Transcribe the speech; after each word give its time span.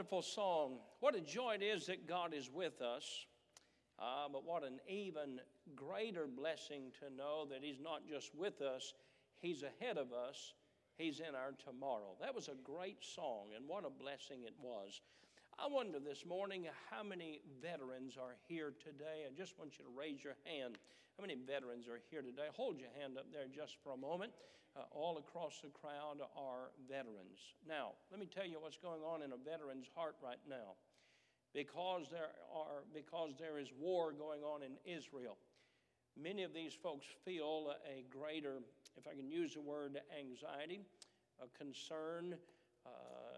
wonderful 0.00 0.22
song. 0.22 0.78
What 1.00 1.14
a 1.14 1.20
joy 1.20 1.56
it 1.60 1.62
is 1.62 1.84
that 1.88 2.08
God 2.08 2.32
is 2.32 2.48
with 2.50 2.80
us. 2.80 3.26
Uh, 3.98 4.28
but 4.32 4.46
what 4.46 4.64
an 4.64 4.80
even 4.88 5.42
greater 5.76 6.26
blessing 6.26 6.84
to 7.00 7.14
know 7.14 7.44
that 7.50 7.58
He's 7.60 7.78
not 7.78 8.08
just 8.08 8.34
with 8.34 8.62
us, 8.62 8.94
He's 9.40 9.62
ahead 9.62 9.98
of 9.98 10.10
us, 10.14 10.54
He's 10.96 11.20
in 11.20 11.34
our 11.34 11.52
tomorrow. 11.62 12.16
That 12.18 12.34
was 12.34 12.48
a 12.48 12.54
great 12.64 13.04
song, 13.04 13.48
and 13.54 13.68
what 13.68 13.84
a 13.84 13.90
blessing 13.90 14.44
it 14.46 14.54
was. 14.58 15.02
I 15.60 15.68
wonder 15.68 16.00
this 16.00 16.24
morning 16.24 16.64
how 16.88 17.04
many 17.04 17.44
veterans 17.60 18.16
are 18.16 18.32
here 18.48 18.72
today. 18.80 19.28
I 19.28 19.32
just 19.36 19.58
want 19.60 19.76
you 19.76 19.84
to 19.84 19.92
raise 19.92 20.24
your 20.24 20.40
hand. 20.48 20.80
How 21.18 21.20
many 21.20 21.36
veterans 21.36 21.84
are 21.84 22.00
here 22.08 22.24
today? 22.24 22.48
Hold 22.56 22.80
your 22.80 22.88
hand 22.96 23.20
up 23.20 23.28
there 23.28 23.44
just 23.44 23.76
for 23.84 23.92
a 23.92 23.96
moment. 24.00 24.32
Uh, 24.72 24.88
all 24.88 25.20
across 25.20 25.60
the 25.60 25.68
crowd 25.68 26.24
are 26.32 26.72
veterans. 26.88 27.60
Now, 27.68 27.92
let 28.08 28.16
me 28.16 28.24
tell 28.24 28.48
you 28.48 28.56
what's 28.56 28.80
going 28.80 29.04
on 29.04 29.20
in 29.20 29.36
a 29.36 29.36
veteran's 29.36 29.84
heart 29.94 30.16
right 30.24 30.40
now. 30.48 30.80
Because 31.52 32.08
there, 32.08 32.32
are, 32.56 32.88
because 32.96 33.36
there 33.36 33.60
is 33.60 33.68
war 33.76 34.16
going 34.16 34.40
on 34.40 34.64
in 34.64 34.80
Israel, 34.88 35.36
many 36.16 36.42
of 36.42 36.54
these 36.54 36.72
folks 36.72 37.04
feel 37.26 37.76
a 37.84 38.00
greater, 38.08 38.64
if 38.96 39.04
I 39.04 39.12
can 39.12 39.28
use 39.28 39.52
the 39.52 39.60
word 39.60 40.00
anxiety, 40.08 40.80
a 41.36 41.52
concern, 41.52 42.40
uh, 42.86 43.29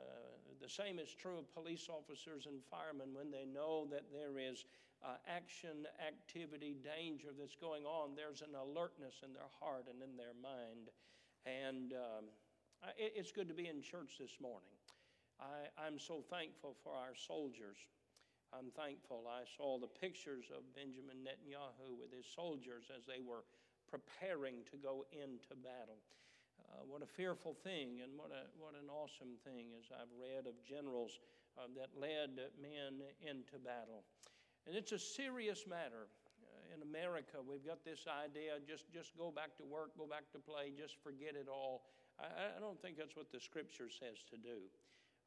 the 0.63 0.71
same 0.71 1.03
is 1.03 1.11
true 1.11 1.43
of 1.43 1.51
police 1.51 1.91
officers 1.91 2.47
and 2.47 2.63
firemen 2.71 3.11
when 3.11 3.35
they 3.35 3.43
know 3.43 3.91
that 3.91 4.07
there 4.15 4.39
is 4.39 4.65
uh, 5.03 5.19
action, 5.27 5.91
activity, 5.99 6.79
danger 6.79 7.35
that's 7.35 7.59
going 7.59 7.83
on. 7.83 8.15
There's 8.15 8.47
an 8.47 8.55
alertness 8.55 9.27
in 9.27 9.35
their 9.35 9.51
heart 9.59 9.91
and 9.91 9.99
in 9.99 10.15
their 10.15 10.39
mind. 10.39 10.95
And 11.43 11.91
um, 11.99 12.25
it, 12.95 13.19
it's 13.19 13.35
good 13.35 13.51
to 13.51 13.59
be 13.59 13.67
in 13.67 13.83
church 13.83 14.23
this 14.23 14.39
morning. 14.39 14.71
I, 15.43 15.67
I'm 15.75 15.99
so 15.99 16.23
thankful 16.31 16.79
for 16.87 16.95
our 16.95 17.19
soldiers. 17.19 17.83
I'm 18.55 18.71
thankful. 18.79 19.27
I 19.27 19.43
saw 19.59 19.83
the 19.83 19.91
pictures 19.91 20.47
of 20.55 20.63
Benjamin 20.79 21.27
Netanyahu 21.27 21.99
with 21.99 22.15
his 22.15 22.31
soldiers 22.31 22.87
as 22.95 23.03
they 23.03 23.19
were 23.19 23.43
preparing 23.91 24.63
to 24.71 24.79
go 24.79 25.03
into 25.11 25.59
battle. 25.59 25.99
Uh, 26.59 26.85
what 26.89 27.03
a 27.03 27.07
fearful 27.07 27.55
thing, 27.65 28.01
and 28.03 28.13
what, 28.17 28.33
a, 28.33 28.49
what 28.59 28.73
an 28.75 28.89
awesome 28.89 29.37
thing, 29.45 29.73
as 29.77 29.89
I've 29.93 30.13
read 30.17 30.47
of 30.47 30.57
generals 30.65 31.21
uh, 31.59 31.69
that 31.77 31.93
led 31.95 32.41
men 32.61 33.05
into 33.21 33.61
battle. 33.61 34.05
And 34.67 34.77
it's 34.77 34.93
a 34.93 34.99
serious 34.99 35.67
matter. 35.69 36.09
Uh, 36.43 36.75
in 36.75 36.83
America, 36.83 37.43
we've 37.43 37.65
got 37.67 37.85
this 37.85 38.07
idea 38.09 38.57
just, 38.67 38.89
just 38.93 39.17
go 39.19 39.31
back 39.31 39.57
to 39.59 39.65
work, 39.65 39.97
go 39.99 40.07
back 40.07 40.31
to 40.33 40.39
play, 40.39 40.73
just 40.73 40.97
forget 41.03 41.35
it 41.35 41.49
all. 41.51 41.83
I, 42.21 42.57
I 42.57 42.61
don't 42.61 42.81
think 42.81 42.97
that's 42.97 43.17
what 43.17 43.33
the 43.33 43.41
scripture 43.41 43.91
says 43.91 44.23
to 44.31 44.37
do. 44.37 44.65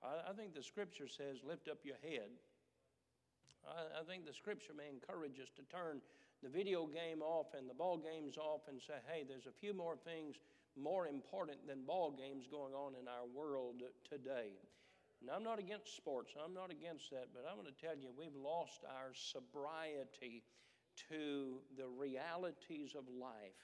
I, 0.02 0.32
I 0.32 0.34
think 0.34 0.54
the 0.56 0.64
scripture 0.64 1.08
says 1.08 1.44
lift 1.44 1.68
up 1.68 1.84
your 1.84 2.00
head. 2.02 2.32
I, 3.68 4.02
I 4.02 4.04
think 4.06 4.26
the 4.26 4.34
scripture 4.34 4.74
may 4.74 4.90
encourage 4.90 5.40
us 5.40 5.50
to 5.58 5.64
turn 5.70 6.02
the 6.44 6.50
video 6.50 6.86
game 6.86 7.22
off 7.22 7.54
and 7.58 7.70
the 7.70 7.74
ball 7.74 7.98
games 7.98 8.38
off 8.38 8.68
and 8.70 8.80
say, 8.80 9.02
hey, 9.10 9.26
there's 9.28 9.48
a 9.48 9.56
few 9.56 9.74
more 9.74 9.96
things 9.96 10.36
more 10.76 11.08
important 11.08 11.66
than 11.68 11.86
ball 11.86 12.12
games 12.12 12.46
going 12.50 12.74
on 12.74 12.94
in 13.00 13.08
our 13.08 13.26
world 13.34 13.82
today. 14.10 14.60
And 15.22 15.30
I'm 15.32 15.44
not 15.44 15.60
against 15.60 15.96
sports, 15.96 16.34
I'm 16.36 16.54
not 16.54 16.72
against 16.72 17.10
that, 17.12 17.30
but 17.34 17.48
I'm 17.50 17.56
going 17.56 17.72
to 17.72 17.82
tell 17.82 17.96
you, 17.96 18.10
we've 18.18 18.36
lost 18.36 18.84
our 18.86 19.12
sobriety 19.16 20.44
to 21.10 21.60
the 21.78 21.88
realities 21.88 22.96
of 22.96 23.04
life. 23.10 23.60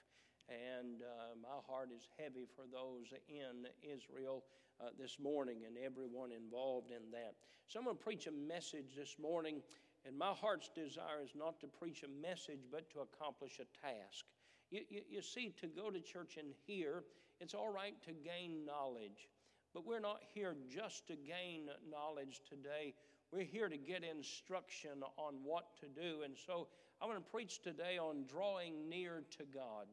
And 0.48 1.02
uh, 1.02 1.38
my 1.40 1.60
heart 1.68 1.90
is 1.94 2.08
heavy 2.18 2.46
for 2.56 2.64
those 2.66 3.12
in 3.28 3.68
Israel 3.80 4.44
uh, 4.80 4.90
this 4.98 5.18
morning 5.20 5.62
and 5.66 5.76
everyone 5.78 6.32
involved 6.32 6.90
in 6.90 7.10
that. 7.12 7.34
So 7.68 7.78
I'm 7.78 7.84
going 7.84 7.96
to 7.96 8.02
preach 8.02 8.26
a 8.26 8.32
message 8.32 8.96
this 8.96 9.16
morning, 9.20 9.62
and 10.04 10.18
my 10.18 10.32
heart's 10.32 10.68
desire 10.74 11.22
is 11.22 11.32
not 11.36 11.60
to 11.60 11.66
preach 11.68 12.02
a 12.02 12.10
message, 12.20 12.60
but 12.70 12.90
to 12.90 13.00
accomplish 13.00 13.60
a 13.60 13.68
task. 13.86 14.24
You, 14.72 14.80
you, 14.88 15.00
you 15.10 15.22
see, 15.22 15.54
to 15.60 15.66
go 15.66 15.90
to 15.90 16.00
church 16.00 16.38
and 16.38 16.48
hear, 16.66 17.04
it's 17.40 17.52
all 17.52 17.68
right 17.68 17.94
to 18.04 18.12
gain 18.12 18.64
knowledge, 18.64 19.28
but 19.74 19.86
we're 19.86 20.00
not 20.00 20.22
here 20.32 20.56
just 20.66 21.06
to 21.08 21.12
gain 21.14 21.68
knowledge 21.90 22.40
today. 22.48 22.94
We're 23.30 23.44
here 23.44 23.68
to 23.68 23.76
get 23.76 24.02
instruction 24.02 25.04
on 25.18 25.34
what 25.44 25.76
to 25.80 25.86
do. 25.88 26.22
And 26.24 26.34
so 26.46 26.68
I 27.02 27.06
want 27.06 27.18
to 27.18 27.30
preach 27.30 27.60
today 27.60 27.98
on 27.98 28.24
drawing 28.26 28.88
near 28.88 29.24
to 29.36 29.44
God. 29.54 29.88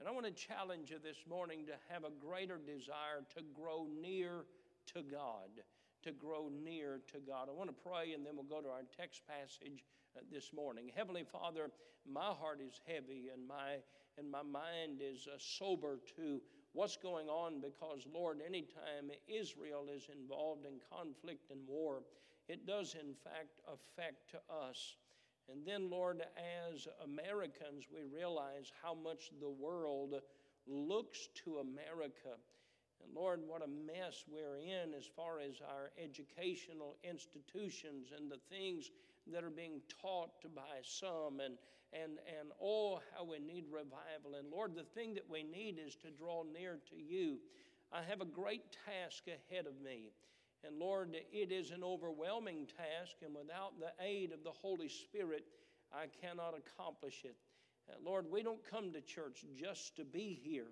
And 0.00 0.08
I 0.08 0.12
want 0.12 0.26
to 0.26 0.32
challenge 0.32 0.90
you 0.90 0.98
this 1.02 1.22
morning 1.28 1.64
to 1.66 1.72
have 1.88 2.02
a 2.02 2.10
greater 2.10 2.58
desire 2.58 3.22
to 3.36 3.42
grow 3.54 3.86
near 4.02 4.44
to 4.94 5.02
God. 5.02 5.62
To 6.02 6.10
grow 6.10 6.50
near 6.64 7.00
to 7.12 7.18
God. 7.20 7.48
I 7.48 7.52
want 7.52 7.70
to 7.70 7.88
pray 7.88 8.12
and 8.12 8.26
then 8.26 8.34
we'll 8.34 8.44
go 8.44 8.60
to 8.60 8.68
our 8.68 8.82
text 8.96 9.22
passage 9.26 9.84
uh, 10.16 10.20
this 10.32 10.52
morning. 10.52 10.90
Heavenly 10.94 11.24
Father, 11.24 11.70
my 12.10 12.34
heart 12.34 12.60
is 12.60 12.80
heavy 12.86 13.30
and 13.32 13.46
my 13.46 13.78
and 14.18 14.30
my 14.30 14.42
mind 14.42 15.00
is 15.00 15.26
uh, 15.26 15.36
sober 15.38 15.98
to 16.16 16.40
what's 16.72 16.96
going 16.96 17.28
on 17.28 17.60
because, 17.60 18.06
Lord, 18.12 18.40
anytime 18.46 19.10
Israel 19.28 19.86
is 19.94 20.08
involved 20.12 20.66
in 20.66 20.74
conflict 20.92 21.50
and 21.50 21.60
war, 21.66 22.02
it 22.48 22.66
does 22.66 22.94
in 22.94 23.14
fact 23.24 23.60
affect 23.66 24.34
us. 24.50 24.96
And 25.50 25.66
then, 25.66 25.90
Lord, 25.90 26.22
as 26.72 26.88
Americans, 27.04 27.84
we 27.92 28.02
realize 28.04 28.72
how 28.82 28.94
much 28.94 29.30
the 29.40 29.50
world 29.50 30.14
looks 30.66 31.28
to 31.44 31.58
America. 31.58 32.36
And 33.04 33.14
Lord, 33.14 33.40
what 33.46 33.62
a 33.62 33.68
mess 33.68 34.24
we're 34.28 34.58
in 34.58 34.94
as 34.94 35.06
far 35.06 35.38
as 35.38 35.60
our 35.60 35.90
educational 36.02 36.96
institutions 37.04 38.08
and 38.16 38.30
the 38.30 38.40
things 38.50 38.90
that 39.32 39.44
are 39.44 39.50
being 39.50 39.80
taught 40.02 40.42
by 40.54 40.82
some 40.82 41.40
and 41.40 41.56
and 41.92 42.18
and 42.38 42.50
oh 42.60 43.00
how 43.14 43.24
we 43.24 43.38
need 43.38 43.64
revival. 43.70 44.38
And 44.38 44.50
lord 44.50 44.74
the 44.74 44.84
thing 44.98 45.14
that 45.14 45.28
we 45.28 45.42
need 45.42 45.78
is 45.84 45.94
to 45.96 46.10
draw 46.10 46.42
near 46.42 46.78
to 46.90 46.96
you. 46.96 47.38
I 47.92 48.02
have 48.02 48.20
a 48.20 48.26
great 48.26 48.64
task 48.84 49.24
ahead 49.26 49.66
of 49.66 49.80
me. 49.82 50.10
And 50.64 50.78
lord 50.78 51.16
it 51.32 51.52
is 51.52 51.70
an 51.70 51.84
overwhelming 51.84 52.66
task 52.66 53.16
and 53.24 53.34
without 53.34 53.78
the 53.78 53.92
aid 54.04 54.32
of 54.32 54.42
the 54.42 54.50
holy 54.50 54.88
spirit 54.88 55.44
i 55.92 56.06
cannot 56.20 56.54
accomplish 56.56 57.24
it. 57.24 57.36
Uh, 57.88 57.94
lord 58.04 58.26
we 58.30 58.42
don't 58.42 58.68
come 58.68 58.92
to 58.92 59.00
church 59.00 59.44
just 59.54 59.96
to 59.96 60.04
be 60.04 60.40
here. 60.42 60.68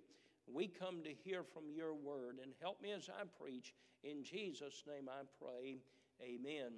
We 0.46 0.68
come 0.68 1.02
to 1.04 1.10
hear 1.10 1.42
from 1.42 1.64
your 1.74 1.94
word. 1.94 2.36
And 2.42 2.52
help 2.60 2.82
me 2.82 2.92
as 2.92 3.08
i 3.08 3.22
preach. 3.42 3.74
In 4.02 4.24
jesus 4.24 4.82
name 4.86 5.08
i 5.08 5.22
pray. 5.40 5.78
Amen 6.22 6.72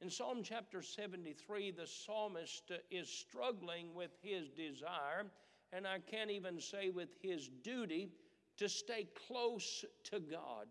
in 0.00 0.10
Psalm 0.10 0.42
chapter 0.44 0.80
73, 0.80 1.72
the 1.72 1.86
psalmist 1.86 2.70
is 2.90 3.08
struggling 3.08 3.94
with 3.94 4.10
his 4.22 4.48
desire, 4.50 5.26
and 5.72 5.86
I 5.86 5.98
can't 5.98 6.30
even 6.30 6.60
say 6.60 6.90
with 6.90 7.08
his 7.20 7.48
duty, 7.64 8.10
to 8.58 8.68
stay 8.68 9.08
close 9.26 9.84
to 10.04 10.20
God. 10.20 10.66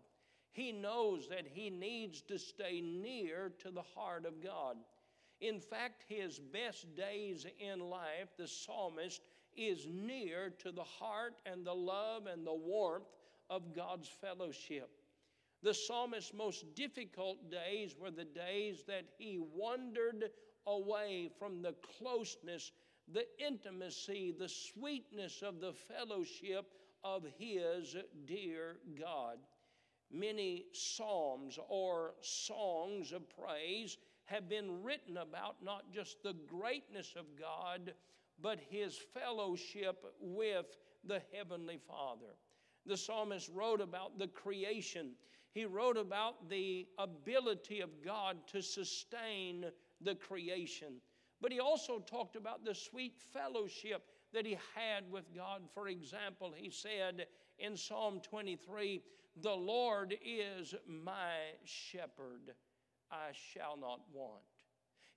He 0.52 0.72
knows 0.72 1.28
that 1.28 1.46
he 1.46 1.70
needs 1.70 2.22
to 2.22 2.38
stay 2.38 2.80
near 2.80 3.52
to 3.60 3.70
the 3.70 3.84
heart 3.94 4.24
of 4.24 4.42
God. 4.42 4.76
In 5.40 5.60
fact, 5.60 6.04
his 6.08 6.38
best 6.38 6.86
days 6.96 7.46
in 7.60 7.80
life, 7.80 8.30
the 8.38 8.48
psalmist 8.48 9.20
is 9.56 9.86
near 9.88 10.50
to 10.58 10.72
the 10.72 10.84
heart 10.84 11.34
and 11.46 11.64
the 11.64 11.74
love 11.74 12.26
and 12.26 12.46
the 12.46 12.54
warmth 12.54 13.08
of 13.50 13.74
God's 13.74 14.08
fellowship. 14.08 14.90
The 15.62 15.74
psalmist's 15.74 16.32
most 16.32 16.74
difficult 16.74 17.50
days 17.50 17.96
were 17.98 18.12
the 18.12 18.24
days 18.24 18.84
that 18.86 19.06
he 19.18 19.38
wandered 19.38 20.30
away 20.66 21.30
from 21.38 21.62
the 21.62 21.74
closeness, 21.98 22.70
the 23.12 23.26
intimacy, 23.44 24.34
the 24.38 24.48
sweetness 24.48 25.42
of 25.42 25.60
the 25.60 25.72
fellowship 25.72 26.72
of 27.02 27.24
his 27.38 27.96
dear 28.26 28.76
God. 28.98 29.38
Many 30.10 30.66
psalms 30.72 31.58
or 31.68 32.14
songs 32.20 33.12
of 33.12 33.28
praise 33.28 33.98
have 34.26 34.48
been 34.48 34.82
written 34.82 35.16
about 35.16 35.56
not 35.62 35.92
just 35.92 36.22
the 36.22 36.36
greatness 36.46 37.14
of 37.16 37.24
God, 37.38 37.94
but 38.40 38.60
his 38.70 38.96
fellowship 38.96 40.04
with 40.20 40.76
the 41.04 41.20
Heavenly 41.32 41.78
Father. 41.86 42.36
The 42.86 42.96
psalmist 42.96 43.50
wrote 43.52 43.80
about 43.80 44.18
the 44.18 44.28
creation 44.28 45.12
he 45.52 45.64
wrote 45.64 45.96
about 45.96 46.48
the 46.48 46.86
ability 46.98 47.80
of 47.80 47.90
God 48.04 48.36
to 48.48 48.62
sustain 48.62 49.66
the 50.00 50.14
creation. 50.14 51.00
But 51.40 51.52
he 51.52 51.60
also 51.60 52.00
talked 52.00 52.36
about 52.36 52.64
the 52.64 52.74
sweet 52.74 53.18
fellowship 53.32 54.02
that 54.32 54.44
he 54.44 54.58
had 54.74 55.10
with 55.10 55.34
God. 55.34 55.62
For 55.72 55.88
example, 55.88 56.52
he 56.54 56.70
said 56.70 57.26
in 57.58 57.76
Psalm 57.76 58.20
23, 58.20 59.02
The 59.40 59.50
Lord 59.50 60.16
is 60.24 60.74
my 60.86 61.34
shepherd, 61.64 62.54
I 63.10 63.30
shall 63.32 63.76
not 63.76 64.00
want. 64.12 64.42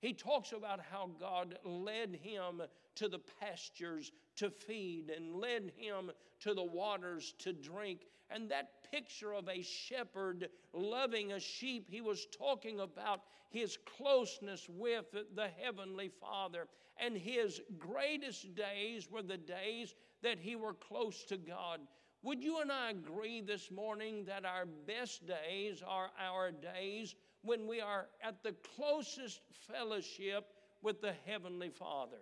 He 0.00 0.12
talks 0.12 0.52
about 0.52 0.80
how 0.80 1.10
God 1.20 1.58
led 1.64 2.18
him 2.22 2.62
to 2.96 3.08
the 3.08 3.20
pastures 3.40 4.10
to 4.36 4.50
feed 4.50 5.10
and 5.10 5.36
led 5.36 5.72
him 5.76 6.10
to 6.40 6.54
the 6.54 6.64
waters 6.64 7.34
to 7.38 7.52
drink. 7.52 8.06
And 8.28 8.50
that 8.50 8.81
picture 8.92 9.32
of 9.32 9.48
a 9.48 9.62
shepherd 9.62 10.48
loving 10.72 11.32
a 11.32 11.40
sheep. 11.40 11.86
He 11.88 12.00
was 12.00 12.26
talking 12.26 12.80
about 12.80 13.22
his 13.48 13.78
closeness 13.96 14.68
with 14.68 15.06
the 15.34 15.48
Heavenly 15.60 16.10
Father. 16.20 16.68
And 16.98 17.16
his 17.16 17.60
greatest 17.78 18.54
days 18.54 19.10
were 19.10 19.22
the 19.22 19.38
days 19.38 19.94
that 20.22 20.38
he 20.38 20.56
were 20.56 20.74
close 20.74 21.24
to 21.24 21.36
God. 21.36 21.80
Would 22.22 22.44
you 22.44 22.60
and 22.60 22.70
I 22.70 22.90
agree 22.90 23.40
this 23.40 23.70
morning 23.70 24.24
that 24.26 24.44
our 24.44 24.66
best 24.86 25.26
days 25.26 25.82
are 25.84 26.10
our 26.20 26.52
days 26.52 27.16
when 27.42 27.66
we 27.66 27.80
are 27.80 28.06
at 28.22 28.42
the 28.44 28.54
closest 28.76 29.40
fellowship 29.68 30.52
with 30.82 31.00
the 31.00 31.14
Heavenly 31.26 31.70
Father? 31.70 32.20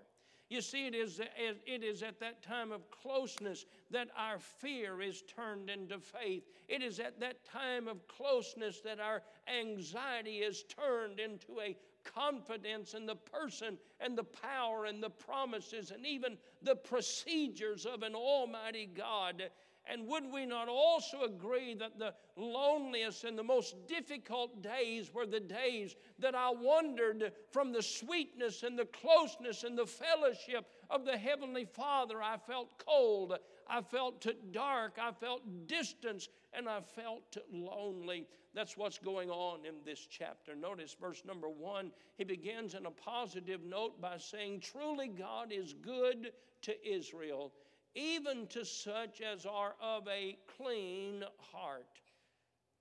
You 0.50 0.60
see, 0.60 0.88
it 0.88 0.96
is, 0.96 1.20
it 1.38 1.84
is 1.84 2.02
at 2.02 2.18
that 2.18 2.42
time 2.42 2.72
of 2.72 2.90
closeness 2.90 3.66
that 3.92 4.08
our 4.16 4.40
fear 4.40 5.00
is 5.00 5.22
turned 5.22 5.70
into 5.70 6.00
faith. 6.00 6.42
It 6.68 6.82
is 6.82 6.98
at 6.98 7.20
that 7.20 7.44
time 7.44 7.86
of 7.86 8.08
closeness 8.08 8.80
that 8.80 8.98
our 8.98 9.22
anxiety 9.46 10.38
is 10.38 10.64
turned 10.64 11.20
into 11.20 11.60
a 11.60 11.76
confidence 12.02 12.94
in 12.94 13.06
the 13.06 13.14
person 13.14 13.78
and 14.00 14.18
the 14.18 14.24
power 14.24 14.86
and 14.86 15.00
the 15.00 15.10
promises 15.10 15.92
and 15.92 16.04
even 16.04 16.36
the 16.62 16.74
procedures 16.74 17.86
of 17.86 18.02
an 18.02 18.16
Almighty 18.16 18.86
God. 18.92 19.44
And 19.90 20.06
would 20.06 20.30
we 20.32 20.46
not 20.46 20.68
also 20.68 21.22
agree 21.22 21.74
that 21.74 21.98
the 21.98 22.14
loneliest 22.36 23.24
and 23.24 23.36
the 23.36 23.42
most 23.42 23.74
difficult 23.88 24.62
days 24.62 25.12
were 25.12 25.26
the 25.26 25.40
days 25.40 25.96
that 26.20 26.36
I 26.36 26.50
wandered 26.50 27.32
from 27.50 27.72
the 27.72 27.82
sweetness 27.82 28.62
and 28.62 28.78
the 28.78 28.84
closeness 28.86 29.64
and 29.64 29.76
the 29.76 29.86
fellowship 29.86 30.66
of 30.90 31.04
the 31.04 31.18
Heavenly 31.18 31.64
Father? 31.64 32.22
I 32.22 32.36
felt 32.36 32.78
cold, 32.86 33.36
I 33.68 33.80
felt 33.80 34.24
dark, 34.52 34.96
I 35.00 35.10
felt 35.10 35.42
distance, 35.66 36.28
and 36.52 36.68
I 36.68 36.82
felt 36.82 37.36
lonely. 37.52 38.28
That's 38.54 38.76
what's 38.76 38.98
going 38.98 39.28
on 39.28 39.66
in 39.66 39.74
this 39.84 40.06
chapter. 40.08 40.54
Notice 40.54 40.96
verse 41.00 41.22
number 41.26 41.48
one. 41.48 41.90
He 42.16 42.22
begins 42.22 42.74
in 42.74 42.86
a 42.86 42.90
positive 42.92 43.64
note 43.64 44.00
by 44.00 44.18
saying, 44.18 44.60
Truly 44.60 45.08
God 45.08 45.50
is 45.50 45.74
good 45.74 46.32
to 46.62 46.88
Israel, 46.88 47.52
even 47.94 48.46
to 48.48 48.64
such 48.64 49.20
as 49.20 49.46
are 49.46 49.74
of 49.80 50.06
a 50.08 50.36
clean 50.56 51.24
heart. 51.52 52.00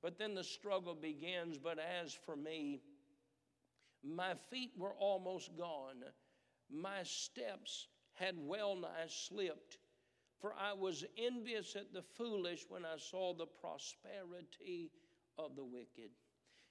But 0.02 0.18
then 0.18 0.36
the 0.36 0.44
struggle 0.44 0.96
begins. 0.96 1.58
But 1.58 1.80
as 1.80 2.14
for 2.14 2.36
me, 2.36 2.82
my 4.04 4.34
feet 4.50 4.72
were 4.78 4.94
almost 4.94 5.58
gone, 5.58 6.04
my 6.70 7.04
steps 7.04 7.88
had 8.14 8.36
well 8.38 8.76
nigh 8.76 9.08
slipped. 9.08 9.78
For 10.40 10.54
I 10.54 10.72
was 10.72 11.04
envious 11.18 11.76
at 11.76 11.92
the 11.94 12.02
foolish 12.02 12.66
when 12.70 12.86
I 12.86 12.98
saw 12.98 13.34
the 13.34 13.46
prosperity 13.46 14.92
of 15.38 15.58
the 15.58 15.66
wicked. 15.66 16.12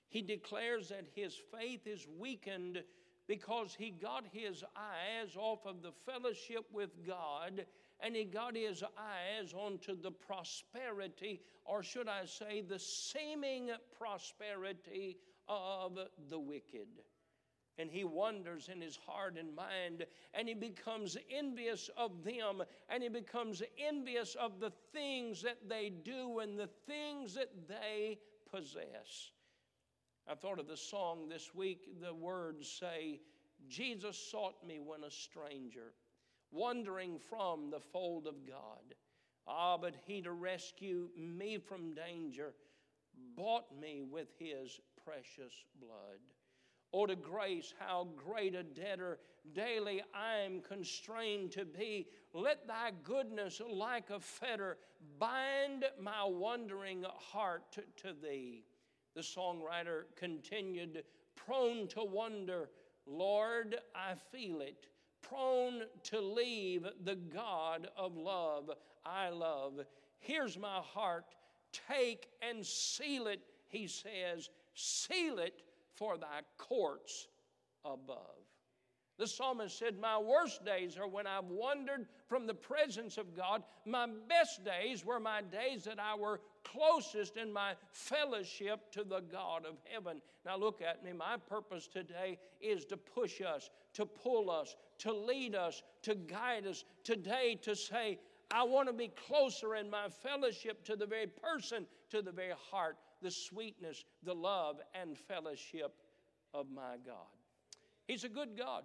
He 0.09 0.23
declares 0.23 0.89
that 0.89 1.05
his 1.15 1.35
faith 1.53 1.87
is 1.87 2.07
weakened 2.19 2.83
because 3.29 3.77
he 3.79 3.91
got 3.91 4.25
his 4.33 4.65
eyes 4.75 5.37
off 5.37 5.67
of 5.67 5.83
the 5.83 5.93
fellowship 6.11 6.65
with 6.73 7.07
God 7.07 7.67
and 8.01 8.17
he 8.17 8.25
got 8.25 8.57
his 8.57 8.83
eyes 8.83 9.53
onto 9.53 10.01
the 10.01 10.11
prosperity, 10.11 11.41
or 11.65 11.83
should 11.83 12.09
I 12.09 12.25
say, 12.27 12.61
the 12.61 12.79
seeming 12.79 13.71
prosperity 13.99 15.19
of 15.49 15.99
the 16.29 16.39
wicked. 16.39 16.89
And 17.77 17.91
he 17.91 18.05
wonders 18.05 18.69
in 18.73 18.81
his 18.81 18.97
heart 18.97 19.37
and 19.39 19.55
mind, 19.55 20.05
and 20.35 20.49
he 20.49 20.55
becomes 20.55 21.17
envious 21.31 21.91
of 21.97 22.25
them, 22.25 22.63
and 22.89 23.03
he 23.03 23.09
becomes 23.09 23.63
envious 23.79 24.37
of 24.37 24.59
the 24.61 24.73
things 24.93 25.43
that 25.43 25.69
they 25.69 25.91
do 25.91 26.41
and 26.41 26.59
the 26.59 26.69
things 26.87 27.35
that 27.35 27.51
they 27.69 28.19
possess. 28.53 29.31
I 30.31 30.35
thought 30.35 30.59
of 30.59 30.69
the 30.69 30.77
song 30.77 31.29
this 31.29 31.55
week. 31.55 31.89
The 32.03 32.13
words 32.13 32.69
say, 32.69 33.21
Jesus 33.67 34.19
sought 34.31 34.67
me 34.67 34.79
when 34.79 35.05
a 35.05 35.11
stranger, 35.11 35.95
wandering 36.51 37.19
from 37.19 37.71
the 37.71 37.81
fold 37.81 38.27
of 38.27 38.47
God. 38.47 38.95
Ah, 39.47 39.79
but 39.79 39.95
he 40.07 40.21
to 40.23 40.33
rescue 40.33 41.09
me 41.17 41.59
from 41.59 41.95
danger 41.95 42.55
bought 43.37 43.67
me 43.81 44.03
with 44.03 44.29
his 44.39 44.81
precious 45.05 45.55
blood. 45.81 46.21
Oh, 46.93 47.07
to 47.07 47.17
grace, 47.17 47.75
how 47.79 48.09
great 48.17 48.55
a 48.55 48.63
debtor 48.63 49.19
daily 49.55 50.03
I'm 50.15 50.61
constrained 50.61 51.53
to 51.53 51.65
be. 51.65 52.07
Let 52.33 52.67
thy 52.67 52.93
goodness, 53.03 53.61
like 53.71 54.11
a 54.11 54.21
fetter, 54.21 54.79
bind 55.19 55.85
my 56.01 56.25
wandering 56.25 57.05
heart 57.33 57.73
to, 57.73 57.83
to 58.03 58.15
thee. 58.15 58.65
The 59.15 59.21
songwriter 59.21 60.05
continued, 60.17 61.03
prone 61.35 61.89
to 61.89 62.05
wonder, 62.05 62.71
Lord, 63.07 63.77
I 63.95 64.15
feel 64.33 64.61
it, 64.61 64.87
prone 65.23 65.83
to 66.05 66.21
leave 66.21 66.87
the 67.05 67.17
God 67.17 67.89
of 67.97 68.17
love 68.17 68.71
I 69.05 69.31
love. 69.31 69.81
Here's 70.19 70.59
my 70.59 70.81
heart, 70.81 71.25
take 71.89 72.29
and 72.43 72.65
seal 72.65 73.27
it, 73.27 73.41
he 73.69 73.87
says, 73.87 74.51
seal 74.75 75.39
it 75.39 75.63
for 75.95 76.19
thy 76.19 76.41
courts 76.57 77.29
above. 77.85 78.37
The 79.19 79.27
psalmist 79.27 79.77
said, 79.77 79.99
My 79.99 80.17
worst 80.17 80.65
days 80.65 80.97
are 80.97 81.09
when 81.09 81.27
I've 81.27 81.47
wandered 81.47 82.07
from 82.29 82.47
the 82.47 82.55
presence 82.55 83.19
of 83.19 83.37
God. 83.37 83.65
My 83.85 84.07
best 84.29 84.65
days 84.65 85.05
were 85.05 85.19
my 85.19 85.43
days 85.43 85.85
that 85.85 85.99
I 85.99 86.15
were 86.15 86.41
closest 86.73 87.37
in 87.37 87.53
my 87.53 87.75
fellowship 87.91 88.91
to 88.93 89.05
the 89.05 89.21
God 89.21 89.65
of 89.67 89.77
heaven. 89.91 90.21
Now, 90.45 90.57
look 90.57 90.81
at 90.83 91.05
me. 91.05 91.13
My 91.13 91.37
purpose 91.37 91.87
today 91.87 92.39
is 92.61 92.85
to 92.87 92.97
push 92.97 93.41
us, 93.41 93.71
to 93.95 94.07
pull 94.07 94.51
us, 94.51 94.77
to 94.99 95.13
lead 95.13 95.55
us, 95.55 95.83
to 96.03 96.15
guide 96.15 96.67
us. 96.67 96.85
Today, 97.05 97.59
to 97.63 97.75
say, 97.77 98.19
I 98.51 98.63
want 98.63 98.89
to 98.89 98.93
be 98.93 99.09
closer 99.09 99.77
in 99.77 99.91
my 99.91 100.09
fellowship 100.09 100.85
to 100.85 100.97
the 100.97 101.07
very 101.07 101.27
person, 101.27 101.87
to 102.11 102.23
the 102.23 102.33
very 102.33 102.55
heart 102.71 102.97
the 103.23 103.31
sweetness, 103.31 104.05
the 104.23 104.35
love, 104.35 104.81
and 104.95 105.17
fellowship 105.17 105.95
of 106.55 106.71
my 106.71 106.97
God. 107.05 107.27
He's 108.07 108.25
a 108.25 108.29
good 108.29 108.57
God. 108.57 108.85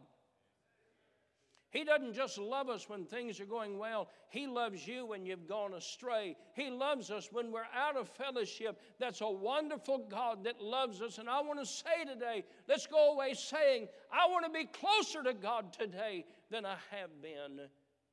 He 1.74 1.84
doesn't 1.84 2.14
just 2.14 2.38
love 2.38 2.70
us 2.70 2.88
when 2.88 3.06
things 3.06 3.40
are 3.40 3.46
going 3.46 3.80
well. 3.80 4.08
He 4.30 4.46
loves 4.46 4.88
you 4.88 5.08
when 5.08 5.26
you've 5.26 5.48
gone 5.48 5.74
astray. 5.74 6.38
He 6.54 6.70
loves 6.70 7.10
us 7.10 7.30
when 7.32 7.52
we're 7.52 7.66
out 7.76 7.98
of 7.98 8.08
fellowship. 8.10 8.80
That's 9.00 9.22
a 9.22 9.30
wonderful 9.30 10.06
God 10.08 10.44
that 10.44 10.62
loves 10.62 11.02
us. 11.02 11.18
And 11.18 11.28
I 11.28 11.42
want 11.42 11.60
to 11.60 11.66
say 11.66 12.06
today, 12.08 12.44
let's 12.70 12.86
go 12.86 13.14
away 13.14 13.34
saying, 13.34 13.88
I 14.12 14.30
want 14.30 14.46
to 14.46 14.52
be 14.52 14.66
closer 14.66 15.24
to 15.24 15.34
God 15.34 15.74
today 15.74 16.26
than 16.52 16.64
I 16.64 16.76
have 16.92 17.10
been 17.24 17.68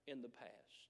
in 0.06 0.22
the 0.22 0.28
past. 0.28 0.89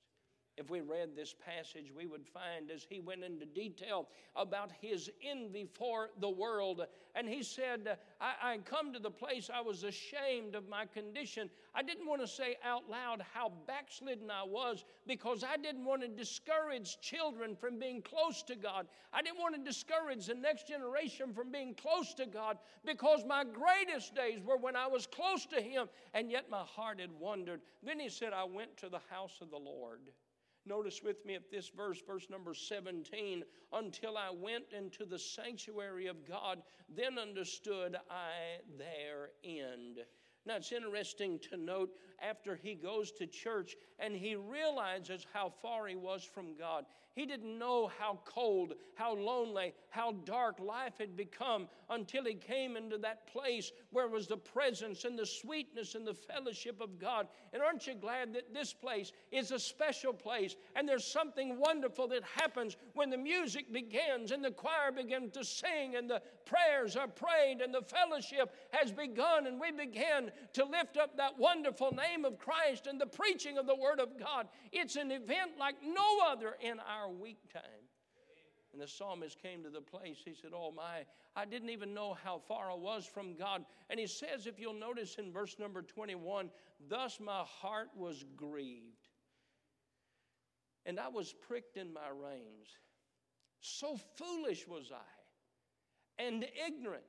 If 0.60 0.68
we 0.68 0.82
read 0.82 1.16
this 1.16 1.34
passage, 1.34 1.90
we 1.96 2.04
would 2.04 2.26
find 2.26 2.70
as 2.70 2.86
he 2.86 3.00
went 3.00 3.24
into 3.24 3.46
detail 3.46 4.08
about 4.36 4.70
his 4.78 5.10
envy 5.26 5.66
for 5.72 6.10
the 6.20 6.28
world. 6.28 6.84
And 7.14 7.26
he 7.26 7.42
said, 7.42 7.96
I, 8.20 8.34
I 8.42 8.58
come 8.58 8.92
to 8.92 8.98
the 8.98 9.10
place 9.10 9.48
I 9.52 9.62
was 9.62 9.84
ashamed 9.84 10.54
of 10.54 10.68
my 10.68 10.84
condition. 10.84 11.48
I 11.74 11.82
didn't 11.82 12.06
want 12.06 12.20
to 12.20 12.28
say 12.28 12.58
out 12.62 12.90
loud 12.90 13.24
how 13.32 13.52
backslidden 13.66 14.30
I 14.30 14.44
was 14.44 14.84
because 15.06 15.42
I 15.42 15.56
didn't 15.56 15.86
want 15.86 16.02
to 16.02 16.08
discourage 16.08 17.00
children 17.00 17.56
from 17.56 17.78
being 17.78 18.02
close 18.02 18.42
to 18.42 18.54
God. 18.54 18.86
I 19.14 19.22
didn't 19.22 19.40
want 19.40 19.54
to 19.54 19.64
discourage 19.64 20.26
the 20.26 20.34
next 20.34 20.68
generation 20.68 21.32
from 21.32 21.50
being 21.50 21.74
close 21.74 22.12
to 22.14 22.26
God 22.26 22.58
because 22.84 23.24
my 23.26 23.44
greatest 23.44 24.14
days 24.14 24.40
were 24.44 24.58
when 24.58 24.76
I 24.76 24.88
was 24.88 25.06
close 25.06 25.46
to 25.46 25.62
Him, 25.62 25.88
and 26.12 26.30
yet 26.30 26.50
my 26.50 26.64
heart 26.64 27.00
had 27.00 27.18
wandered. 27.18 27.62
Then 27.82 27.98
he 27.98 28.10
said, 28.10 28.34
I 28.34 28.44
went 28.44 28.76
to 28.76 28.90
the 28.90 29.00
house 29.08 29.38
of 29.40 29.50
the 29.50 29.56
Lord. 29.56 30.00
Notice 30.66 31.02
with 31.02 31.24
me 31.24 31.34
at 31.34 31.50
this 31.50 31.70
verse, 31.74 32.00
verse 32.06 32.28
number 32.30 32.54
17, 32.54 33.42
until 33.72 34.16
I 34.16 34.30
went 34.30 34.64
into 34.76 35.04
the 35.04 35.18
sanctuary 35.18 36.06
of 36.06 36.26
God, 36.26 36.62
then 36.88 37.18
understood 37.18 37.96
I 38.10 38.60
their 38.76 39.30
end. 39.42 40.00
Now 40.46 40.56
it's 40.56 40.72
interesting 40.72 41.38
to 41.50 41.56
note 41.56 41.90
after 42.22 42.56
he 42.56 42.74
goes 42.74 43.12
to 43.12 43.26
church 43.26 43.76
and 43.98 44.14
he 44.14 44.36
realizes 44.36 45.26
how 45.32 45.52
far 45.62 45.86
he 45.86 45.96
was 45.96 46.24
from 46.24 46.56
God. 46.56 46.84
He 47.14 47.26
didn't 47.26 47.58
know 47.58 47.90
how 47.98 48.20
cold, 48.24 48.74
how 48.94 49.14
lonely, 49.14 49.74
how 49.88 50.12
dark 50.24 50.60
life 50.60 50.94
had 50.98 51.16
become 51.16 51.68
until 51.90 52.24
he 52.24 52.34
came 52.34 52.76
into 52.76 52.98
that 52.98 53.26
place 53.26 53.72
where 53.90 54.06
was 54.06 54.26
the 54.26 54.36
presence 54.36 55.04
and 55.04 55.18
the 55.18 55.26
sweetness 55.26 55.96
and 55.96 56.06
the 56.06 56.14
fellowship 56.14 56.80
of 56.80 56.98
God. 56.98 57.26
And 57.52 57.62
aren't 57.62 57.86
you 57.86 57.94
glad 57.94 58.32
that 58.34 58.54
this 58.54 58.72
place 58.72 59.12
is 59.32 59.50
a 59.50 59.58
special 59.58 60.12
place 60.12 60.54
and 60.76 60.88
there's 60.88 61.04
something 61.04 61.58
wonderful 61.58 62.06
that 62.08 62.22
happens 62.22 62.76
when 62.94 63.10
the 63.10 63.18
music 63.18 63.72
begins 63.72 64.30
and 64.30 64.44
the 64.44 64.52
choir 64.52 64.92
begins 64.92 65.32
to 65.32 65.44
sing 65.44 65.96
and 65.96 66.08
the 66.08 66.22
prayers 66.46 66.96
are 66.96 67.08
prayed 67.08 67.60
and 67.60 67.74
the 67.74 67.82
fellowship 67.82 68.54
has 68.70 68.92
begun 68.92 69.46
and 69.46 69.60
we 69.60 69.72
begin 69.72 70.30
to 70.52 70.64
lift 70.64 70.96
up 70.96 71.16
that 71.16 71.38
wonderful 71.38 71.90
name 71.90 72.09
of 72.24 72.38
Christ 72.38 72.86
and 72.86 73.00
the 73.00 73.06
preaching 73.06 73.58
of 73.58 73.66
the 73.66 73.74
Word 73.74 74.00
of 74.00 74.18
God. 74.18 74.48
It's 74.72 74.96
an 74.96 75.10
event 75.10 75.52
like 75.58 75.76
no 75.82 76.20
other 76.28 76.54
in 76.60 76.78
our 76.80 77.10
week 77.10 77.38
time. 77.52 77.62
And 78.72 78.80
the 78.80 78.86
psalmist 78.86 79.40
came 79.42 79.64
to 79.64 79.70
the 79.70 79.80
place. 79.80 80.18
He 80.24 80.34
said, 80.34 80.50
Oh 80.54 80.72
my, 80.74 81.04
I 81.36 81.44
didn't 81.44 81.70
even 81.70 81.94
know 81.94 82.16
how 82.24 82.38
far 82.38 82.70
I 82.70 82.74
was 82.74 83.06
from 83.06 83.34
God. 83.34 83.64
And 83.88 84.00
he 84.00 84.06
says, 84.06 84.46
if 84.46 84.58
you'll 84.58 84.74
notice 84.74 85.16
in 85.16 85.32
verse 85.32 85.56
number 85.58 85.82
21, 85.82 86.50
thus 86.88 87.18
my 87.20 87.42
heart 87.44 87.88
was 87.96 88.24
grieved, 88.36 89.08
and 90.86 90.98
I 90.98 91.08
was 91.08 91.32
pricked 91.32 91.76
in 91.76 91.92
my 91.92 92.08
reins. 92.08 92.68
So 93.60 93.98
foolish 94.16 94.66
was 94.66 94.90
I, 94.92 96.22
and 96.22 96.44
ignorant. 96.66 97.04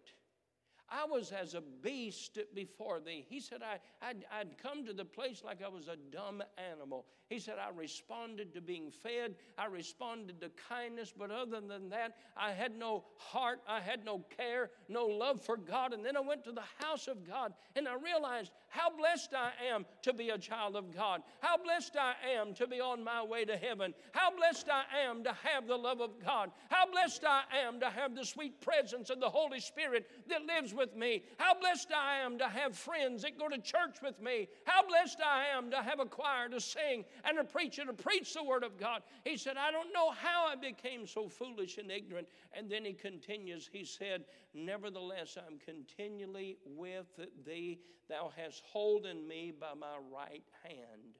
I 0.92 1.06
was 1.06 1.32
as 1.32 1.54
a 1.54 1.62
beast 1.62 2.38
before 2.54 3.00
thee. 3.00 3.26
He 3.30 3.40
said, 3.40 3.62
I, 3.64 3.80
I'd, 4.06 4.26
I'd, 4.32 4.58
come 4.62 4.86
to 4.86 4.94
the 4.94 5.06
place 5.06 5.42
like 5.44 5.64
I 5.64 5.70
was 5.70 5.88
a 5.88 5.96
dumb 6.12 6.44
animal. 6.72 7.06
He 7.30 7.40
said, 7.40 7.56
I 7.58 7.70
responded 7.74 8.54
to 8.54 8.62
being 8.62 8.92
fed, 8.92 9.36
I 9.58 9.68
responded 9.68 10.42
to 10.42 10.52
kindness, 10.68 11.14
but 11.18 11.32
other 11.32 11.62
than 11.62 11.90
that, 11.90 12.18
I 12.36 12.52
had 12.52 12.78
no 12.78 13.06
heart, 13.16 13.62
I 13.70 13.80
had 13.80 14.04
no 14.04 14.26
care, 14.36 14.70
no 14.90 15.06
love 15.06 15.42
for 15.42 15.56
God. 15.56 15.94
And 15.94 16.06
then 16.06 16.18
I 16.18 16.20
went 16.20 16.44
to 16.44 16.52
the 16.52 16.64
house 16.86 17.08
of 17.08 17.26
God 17.26 17.54
and 17.78 17.88
I 17.88 17.94
realized 17.94 18.52
how 18.68 18.90
blessed 18.90 19.34
I 19.34 19.52
am 19.74 19.86
to 20.02 20.12
be 20.12 20.30
a 20.30 20.38
child 20.38 20.76
of 20.76 20.94
God, 20.94 21.22
how 21.40 21.58
blessed 21.58 21.96
I 21.96 22.16
am 22.38 22.54
to 22.56 22.68
be 22.68 22.82
on 22.82 23.02
my 23.02 23.24
way 23.24 23.46
to 23.46 23.56
heaven, 23.56 23.94
how 24.12 24.36
blessed 24.36 24.68
I 24.70 24.84
am 25.08 25.24
to 25.24 25.34
have 25.44 25.68
the 25.68 25.78
love 25.78 26.02
of 26.02 26.22
God, 26.24 26.52
how 26.70 26.90
blessed 26.92 27.24
I 27.24 27.44
am 27.66 27.80
to 27.80 27.90
have 27.90 28.14
the 28.14 28.26
sweet 28.26 28.60
presence 28.60 29.10
of 29.10 29.22
the 29.22 29.30
Holy 29.30 29.62
Spirit 29.62 30.06
that 30.28 30.46
lives 30.46 30.74
with 30.82 30.96
me, 30.96 31.24
how 31.38 31.54
blessed 31.54 31.90
I 31.96 32.18
am 32.18 32.40
to 32.40 32.50
have 32.50 32.76
friends 32.76 33.22
that 33.22 33.38
go 33.38 33.48
to 33.48 33.60
church 33.60 34.02
with 34.02 34.20
me, 34.20 34.48
how 34.66 34.86
blessed 34.88 35.20
I 35.24 35.46
am 35.56 35.70
to 35.70 35.78
have 35.78 36.00
a 36.00 36.06
choir 36.06 36.50
to 36.50 36.60
sing 36.60 37.06
and 37.24 37.38
a 37.38 37.44
preacher 37.44 37.86
to 37.86 37.94
preach 37.94 38.34
the 38.34 38.44
Word 38.44 38.64
of 38.64 38.80
God. 38.80 39.04
He 39.24 39.38
said, 39.38 39.58
I 39.58 39.72
don't 39.72 39.94
know 39.94 40.10
how 40.10 40.48
I 40.48 40.56
became 40.56 41.06
so 41.06 41.30
foolish 41.30 41.78
and 41.78 41.92
ignorant. 41.92 42.28
And 42.54 42.70
then 42.70 42.84
he 42.84 42.94
continues, 42.94 43.70
he 43.72 43.86
said, 43.86 44.26
Nevertheless, 44.56 45.38
I'm 45.38 45.60
continually 45.60 46.58
with 46.66 47.20
thee. 47.46 47.80
Thou 48.10 48.32
hast 48.36 48.64
holden 48.66 49.28
me 49.28 49.54
by 49.58 49.74
my 49.80 49.98
right 50.12 50.50
hand. 50.64 51.20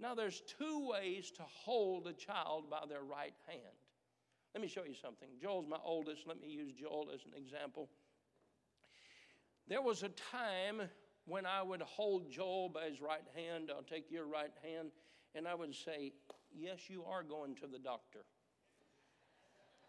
Now, 0.00 0.14
there's 0.14 0.42
two 0.58 0.88
ways 0.88 1.30
to 1.32 1.42
hold 1.42 2.06
a 2.06 2.12
child 2.12 2.70
by 2.70 2.80
their 2.88 3.02
right 3.02 3.34
hand. 3.46 3.79
Let 4.54 4.62
me 4.62 4.68
show 4.68 4.84
you 4.84 4.94
something. 4.94 5.28
Joel's 5.40 5.66
my 5.68 5.78
oldest. 5.84 6.26
Let 6.26 6.40
me 6.40 6.48
use 6.48 6.72
Joel 6.72 7.10
as 7.14 7.20
an 7.24 7.32
example. 7.36 7.88
There 9.68 9.82
was 9.82 10.02
a 10.02 10.08
time 10.08 10.82
when 11.26 11.46
I 11.46 11.62
would 11.62 11.82
hold 11.82 12.30
Joel 12.30 12.68
by 12.68 12.86
his 12.86 13.00
right 13.00 13.26
hand, 13.34 13.70
I'll 13.74 13.82
take 13.82 14.10
your 14.10 14.26
right 14.26 14.52
hand, 14.64 14.90
and 15.34 15.46
I 15.46 15.54
would 15.54 15.74
say, 15.74 16.12
Yes, 16.52 16.90
you 16.90 17.04
are 17.04 17.22
going 17.22 17.54
to 17.56 17.68
the 17.68 17.78
doctor. 17.78 18.24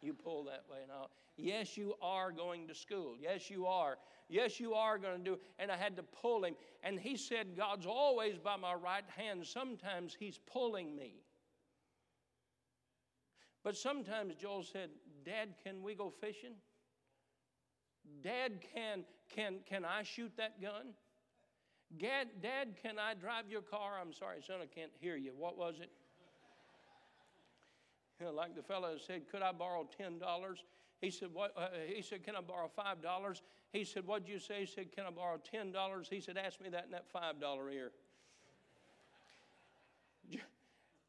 You 0.01 0.13
pull 0.13 0.43
that 0.45 0.63
way 0.69 0.79
now. 0.87 1.07
Yes, 1.37 1.77
you 1.77 1.95
are 2.01 2.31
going 2.31 2.67
to 2.67 2.75
school. 2.75 3.15
Yes, 3.19 3.49
you 3.49 3.65
are. 3.65 3.97
Yes, 4.29 4.59
you 4.59 4.73
are 4.73 4.97
going 4.97 5.17
to 5.17 5.23
do. 5.23 5.39
And 5.59 5.71
I 5.71 5.77
had 5.77 5.95
to 5.97 6.03
pull 6.03 6.43
him. 6.43 6.55
And 6.83 6.99
he 6.99 7.15
said, 7.17 7.55
God's 7.57 7.85
always 7.85 8.37
by 8.37 8.57
my 8.57 8.73
right 8.73 9.05
hand. 9.15 9.45
Sometimes 9.45 10.15
he's 10.19 10.39
pulling 10.51 10.95
me. 10.95 11.23
But 13.63 13.77
sometimes 13.77 14.35
Joel 14.35 14.63
said, 14.63 14.89
Dad, 15.23 15.49
can 15.63 15.83
we 15.83 15.93
go 15.93 16.09
fishing? 16.09 16.53
Dad, 18.23 18.53
can, 18.73 19.03
can, 19.33 19.59
can 19.67 19.85
I 19.85 20.03
shoot 20.03 20.31
that 20.37 20.61
gun? 20.61 20.93
Dad, 21.99 22.29
Dad, 22.41 22.75
can 22.81 22.97
I 22.97 23.13
drive 23.13 23.49
your 23.49 23.61
car? 23.61 23.99
I'm 24.01 24.13
sorry, 24.13 24.41
son, 24.45 24.57
I 24.61 24.65
can't 24.65 24.91
hear 24.99 25.15
you. 25.15 25.33
What 25.37 25.57
was 25.57 25.75
it? 25.81 25.89
You 28.19 28.27
know, 28.27 28.33
like 28.33 28.55
the 28.55 28.61
fellow 28.61 28.97
said, 29.03 29.23
could 29.31 29.41
I 29.41 29.51
borrow 29.51 29.89
ten 29.97 30.19
dollars? 30.19 30.63
He 31.01 31.09
said, 31.09 31.29
what? 31.33 31.53
Uh, 31.57 31.69
he 31.87 32.03
said, 32.03 32.23
can 32.23 32.35
I 32.35 32.41
borrow 32.41 32.67
five 32.67 33.01
dollars? 33.01 33.41
He 33.73 33.83
said, 33.83 34.05
what'd 34.05 34.27
you 34.29 34.37
say? 34.37 34.59
He 34.59 34.65
said, 34.67 34.91
can 34.91 35.05
I 35.07 35.09
borrow 35.09 35.37
ten 35.37 35.71
dollars? 35.71 36.05
He 36.07 36.21
said, 36.21 36.37
ask 36.37 36.61
me 36.61 36.69
that 36.69 36.85
in 36.85 36.91
that 36.91 37.09
five 37.11 37.41
dollar 37.41 37.71
ear. 37.71 37.91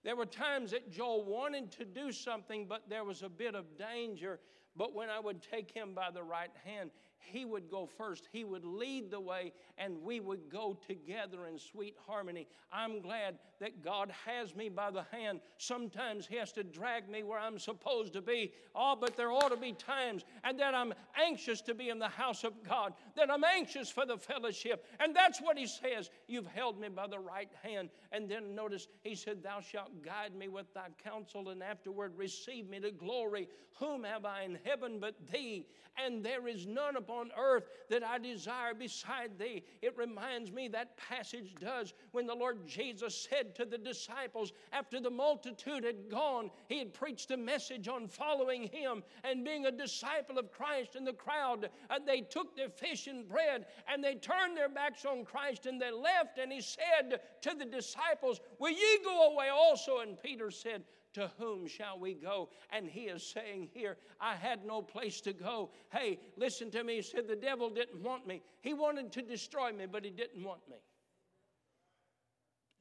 There 0.05 0.17
were 0.17 0.27
times 0.27 0.73
that 0.73 0.91
Joel 0.91 1.25
wanted 1.25 1.71
to 1.73 1.85
do 1.85 2.11
something, 2.11 2.67
but 2.67 2.89
there 2.89 3.05
was 3.05 3.23
a 3.23 3.29
bit 3.29 3.55
of 3.55 3.79
danger. 3.79 4.41
But 4.77 4.95
when 4.95 5.11
I 5.11 5.21
would 5.21 5.43
take 5.43 5.71
him 5.71 5.95
by 5.95 6.11
the 6.11 6.23
right 6.23 6.51
hand, 6.65 6.91
he 7.23 7.45
would 7.45 7.71
go 7.71 7.87
first. 7.87 8.29
He 8.33 8.45
would 8.45 8.65
lead 8.65 9.11
the 9.11 9.21
way, 9.21 9.53
and 9.79 10.03
we 10.03 10.21
would 10.21 10.51
go 10.51 10.77
together 10.87 11.47
in 11.47 11.59
sweet 11.59 11.97
harmony. 12.07 12.47
I'm 12.73 13.01
glad 13.01 13.39
that 13.61 13.83
God 13.83 14.13
has 14.27 14.55
me 14.55 14.69
by 14.69 14.91
the 14.91 15.05
hand. 15.11 15.41
Sometimes 15.57 16.27
He 16.27 16.37
has 16.37 16.53
to 16.53 16.65
drag 16.65 17.09
me 17.09 17.23
where 17.23 17.39
I'm 17.39 17.59
supposed 17.59 18.13
to 18.15 18.23
be. 18.23 18.53
Oh, 18.75 18.97
but 18.99 19.17
there 19.17 19.31
ought 19.31 19.51
to 19.51 19.57
be 19.57 19.73
times, 19.73 20.25
and 20.45 20.59
that 20.59 20.75
I'm 20.75 20.93
anxious 21.17 21.61
to 21.63 21.75
be 21.75 21.91
in 21.91 21.99
the 21.99 22.09
house 22.09 22.45
of 22.45 22.63
God, 22.69 22.95
that 23.17 23.31
I'm 23.31 23.45
anxious 23.45 23.91
for 23.91 24.05
the 24.05 24.17
fellowship. 24.17 24.87
And 25.01 25.15
that's 25.15 25.41
what 25.41 25.57
He 25.57 25.67
says. 25.67 26.11
You've 26.27 26.47
held 26.47 26.81
me 26.81 26.89
by 26.89 27.07
the 27.07 27.19
right 27.19 27.51
hand. 27.63 27.91
And 28.11 28.29
then 28.29 28.55
notice 28.55 28.89
He 29.03 29.15
said, 29.15 29.43
Thou 29.43 29.61
shalt 29.61 30.03
guide 30.03 30.35
me 30.35 30.49
with 30.49 30.73
thy 30.75 30.89
counsel, 31.03 31.51
and 31.51 31.63
afterward 31.63 32.17
receive 32.17 32.69
me 32.69 32.81
to 32.81 32.91
glory. 32.91 33.49
Whom 33.79 34.05
have 34.05 34.25
I 34.25 34.43
in 34.43 34.59
heaven 34.65 34.99
but 35.01 35.15
thee? 35.31 35.67
And 36.03 36.25
there 36.25 36.49
is 36.49 36.67
none 36.67 36.97
upon 36.97 37.31
earth 37.39 37.69
that 37.91 38.03
I 38.03 38.19
desire 38.19 38.73
beside 38.73 39.39
thee. 39.39 39.63
It 39.83 39.97
reminds 39.99 40.51
me 40.51 40.69
that 40.69 40.97
passage 40.97 41.55
does 41.61 41.93
when 42.13 42.27
the 42.27 42.35
Lord 42.35 42.67
Jesus 42.67 43.29
said 43.31 43.55
to 43.57 43.67
the 43.67 43.77
disciples 43.77 44.53
after 44.73 45.01
the 45.01 45.11
multitude 45.11 45.85
had 45.85 46.11
gone, 46.11 46.51
he 46.69 46.79
had 46.79 46.95
preached 46.95 47.31
a 47.31 47.37
message 47.37 47.89
on 47.89 48.09
following 48.09 48.69
him 48.69 49.03
and 49.23 49.45
being 49.45 49.67
a 49.67 49.73
disciple 49.73 50.39
of 50.39 50.51
Christ 50.51 50.97
in 50.97 51.05
the 51.05 51.13
crowd. 51.13 51.69
Uh, 51.91 51.99
they 52.05 52.23
took 52.23 52.57
their 52.57 52.71
fish 52.71 53.07
and 53.07 53.29
bread 53.29 53.67
and 53.87 54.03
they 54.03 54.15
turned 54.15 54.57
their 54.57 54.71
backs 54.71 55.05
on 55.05 55.25
Christ 55.25 55.67
and 55.67 55.81
they 55.81 55.91
left. 55.91 56.39
And 56.39 56.51
he 56.51 56.63
said 56.63 57.21
to 57.43 57.55
the 57.55 57.67
disciples, 57.67 58.41
Will 58.59 58.71
ye 58.71 58.99
go 59.05 59.33
away 59.33 59.49
also? 59.49 59.99
And 59.99 60.21
Peter 60.21 60.51
said, 60.51 60.85
to 61.15 61.31
whom 61.39 61.67
shall 61.67 61.99
we 61.99 62.15
go? 62.15 62.49
And 62.71 62.89
he 62.89 63.03
is 63.03 63.23
saying 63.23 63.69
here, 63.73 63.97
I 64.21 64.35
had 64.35 64.65
no 64.65 64.83
place 64.83 65.21
to 65.23 65.33
go. 65.33 65.71
Hey, 65.91 66.19
listen 66.37 66.71
to 66.71 66.85
me. 66.85 66.97
He 66.97 67.03
said, 67.03 67.29
The 67.29 67.37
devil 67.37 67.71
didn't 67.71 68.03
want 68.03 68.27
me. 68.27 68.43
He 68.61 68.75
wanted 68.75 69.13
to 69.13 69.23
destroy 69.23 69.73
me, 69.73 69.87
but 69.91 70.05
he 70.05 70.11
didn't 70.11 70.43
want 70.43 70.61
me. 70.69 70.77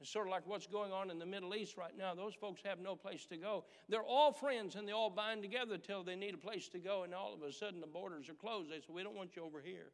It's 0.00 0.10
sort 0.10 0.26
of 0.26 0.32
like 0.32 0.42
what's 0.48 0.66
going 0.66 0.90
on 0.90 1.12
in 1.12 1.20
the 1.20 1.26
Middle 1.26 1.54
East 1.54 1.76
right 1.76 1.96
now. 1.96 2.12
Those 2.12 2.34
folks 2.34 2.60
have 2.64 2.80
no 2.80 2.96
place 2.96 3.24
to 3.26 3.36
go. 3.36 3.64
They're 3.88 4.02
all 4.02 4.32
friends 4.32 4.74
and 4.74 4.86
they 4.86 4.90
all 4.90 5.10
bind 5.10 5.42
together 5.42 5.78
till 5.78 6.02
they 6.02 6.16
need 6.16 6.34
a 6.34 6.38
place 6.38 6.68
to 6.70 6.80
go, 6.80 7.04
and 7.04 7.14
all 7.14 7.32
of 7.32 7.40
a 7.42 7.52
sudden 7.52 7.80
the 7.80 7.86
borders 7.86 8.28
are 8.28 8.34
closed. 8.34 8.68
They 8.68 8.80
say, 8.80 8.92
We 8.92 9.04
don't 9.04 9.14
want 9.14 9.36
you 9.36 9.44
over 9.44 9.60
here. 9.60 9.92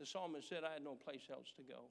The 0.00 0.06
psalmist 0.06 0.48
said, 0.48 0.64
I 0.68 0.72
had 0.72 0.82
no 0.82 0.96
place 0.96 1.28
else 1.30 1.52
to 1.56 1.62
go. 1.62 1.84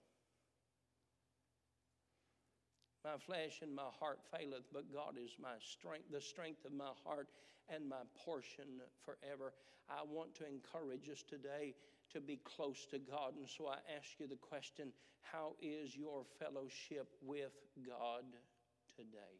My 3.04 3.18
flesh 3.18 3.62
and 3.62 3.74
my 3.74 3.90
heart 4.00 4.20
faileth, 4.30 4.70
but 4.72 4.94
God 4.94 5.18
is 5.18 5.32
my 5.42 5.58
strength, 5.60 6.12
the 6.12 6.22
strength 6.22 6.66
of 6.66 6.74
my 6.74 6.94
heart 7.04 7.30
and 7.74 7.90
my 7.90 8.06
portion 8.26 8.82
forever. 9.04 9.54
I 9.90 10.06
want 10.06 10.36
to 10.36 10.46
encourage 10.46 11.10
us 11.10 11.24
today 11.28 11.74
to 12.14 12.22
be 12.22 12.40
close 12.44 12.86
to 12.92 13.00
God. 13.00 13.34
And 13.38 13.50
so 13.50 13.68
I 13.68 13.82
ask 13.98 14.20
you 14.20 14.28
the 14.28 14.36
question 14.36 14.94
how 15.22 15.54
is 15.62 15.96
your 15.96 16.26
fellowship 16.40 17.08
with 17.22 17.54
God 17.88 18.26
today? 18.96 19.38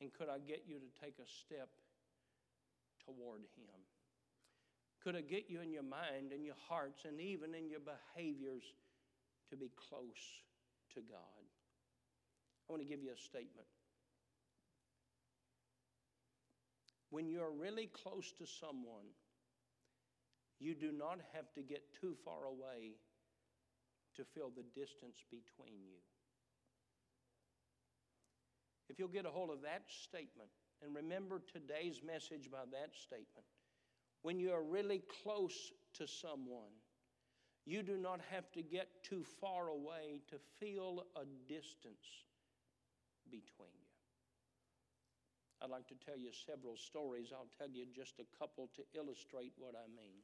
And 0.00 0.12
could 0.12 0.28
I 0.28 0.38
get 0.38 0.64
you 0.66 0.76
to 0.76 1.04
take 1.04 1.16
a 1.18 1.28
step 1.28 1.68
toward 3.04 3.42
Him? 3.56 3.80
Could 5.02 5.16
I 5.16 5.20
get 5.20 5.46
you 5.48 5.60
in 5.60 5.72
your 5.72 5.82
mind 5.82 6.32
and 6.32 6.44
your 6.44 6.58
hearts 6.68 7.04
and 7.04 7.20
even 7.20 7.54
in 7.54 7.68
your 7.68 7.80
behaviors 7.80 8.62
to 9.50 9.56
be 9.56 9.70
close 9.88 10.42
to 10.94 11.00
God? 11.00 11.42
I 12.72 12.74
want 12.74 12.88
to 12.88 12.88
give 12.88 13.04
you 13.04 13.12
a 13.12 13.20
statement. 13.20 13.68
When 17.10 17.28
you're 17.28 17.52
really 17.52 17.90
close 18.02 18.32
to 18.38 18.46
someone, 18.46 19.12
you 20.58 20.74
do 20.74 20.90
not 20.90 21.18
have 21.34 21.52
to 21.52 21.60
get 21.60 21.82
too 22.00 22.14
far 22.24 22.46
away 22.46 22.96
to 24.16 24.24
feel 24.24 24.50
the 24.56 24.64
distance 24.80 25.22
between 25.30 25.84
you. 25.84 26.00
If 28.88 28.98
you'll 28.98 29.08
get 29.08 29.26
a 29.26 29.30
hold 29.30 29.50
of 29.50 29.60
that 29.60 29.82
statement 29.90 30.48
and 30.82 30.96
remember 30.96 31.42
today's 31.52 32.00
message 32.02 32.50
by 32.50 32.64
that 32.72 32.94
statement, 32.94 33.44
when 34.22 34.40
you 34.40 34.50
are 34.50 34.62
really 34.62 35.02
close 35.22 35.72
to 35.98 36.06
someone, 36.06 36.72
you 37.66 37.82
do 37.82 37.98
not 37.98 38.20
have 38.30 38.50
to 38.52 38.62
get 38.62 38.88
too 39.02 39.24
far 39.42 39.68
away 39.68 40.22
to 40.30 40.36
feel 40.58 41.04
a 41.16 41.26
distance 41.52 42.24
between 43.32 43.72
you. 43.72 43.88
I'd 45.64 45.72
like 45.72 45.88
to 45.88 45.96
tell 45.96 46.18
you 46.18 46.28
several 46.34 46.76
stories. 46.76 47.32
I'll 47.32 47.48
tell 47.56 47.72
you 47.72 47.86
just 47.96 48.20
a 48.20 48.28
couple 48.36 48.68
to 48.76 48.82
illustrate 48.92 49.52
what 49.56 49.72
I 49.72 49.88
mean. 49.88 50.20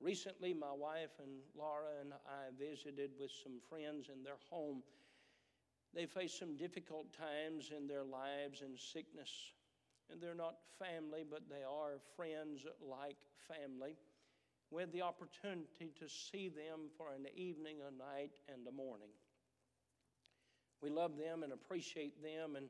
Recently, 0.00 0.54
my 0.54 0.72
wife 0.72 1.12
and 1.22 1.44
Laura 1.54 2.00
and 2.00 2.14
I 2.26 2.48
visited 2.58 3.10
with 3.20 3.30
some 3.30 3.60
friends 3.68 4.08
in 4.08 4.24
their 4.24 4.40
home. 4.48 4.82
They 5.94 6.06
face 6.06 6.32
some 6.32 6.56
difficult 6.56 7.12
times 7.12 7.70
in 7.76 7.86
their 7.86 8.04
lives 8.04 8.62
and 8.62 8.78
sickness. 8.78 9.30
And 10.10 10.20
they're 10.20 10.34
not 10.34 10.56
family, 10.78 11.24
but 11.28 11.50
they 11.50 11.62
are 11.62 12.00
friends 12.16 12.64
like 12.80 13.18
family. 13.46 13.96
We 14.70 14.80
had 14.82 14.92
the 14.92 15.02
opportunity 15.02 15.92
to 15.98 16.08
see 16.08 16.48
them 16.48 16.88
for 16.96 17.12
an 17.12 17.26
evening, 17.36 17.76
a 17.86 17.90
night, 17.92 18.40
and 18.48 18.66
a 18.66 18.72
morning. 18.72 19.12
We 20.82 20.90
love 20.90 21.18
them 21.18 21.42
and 21.42 21.52
appreciate 21.52 22.22
them, 22.22 22.56
and 22.56 22.66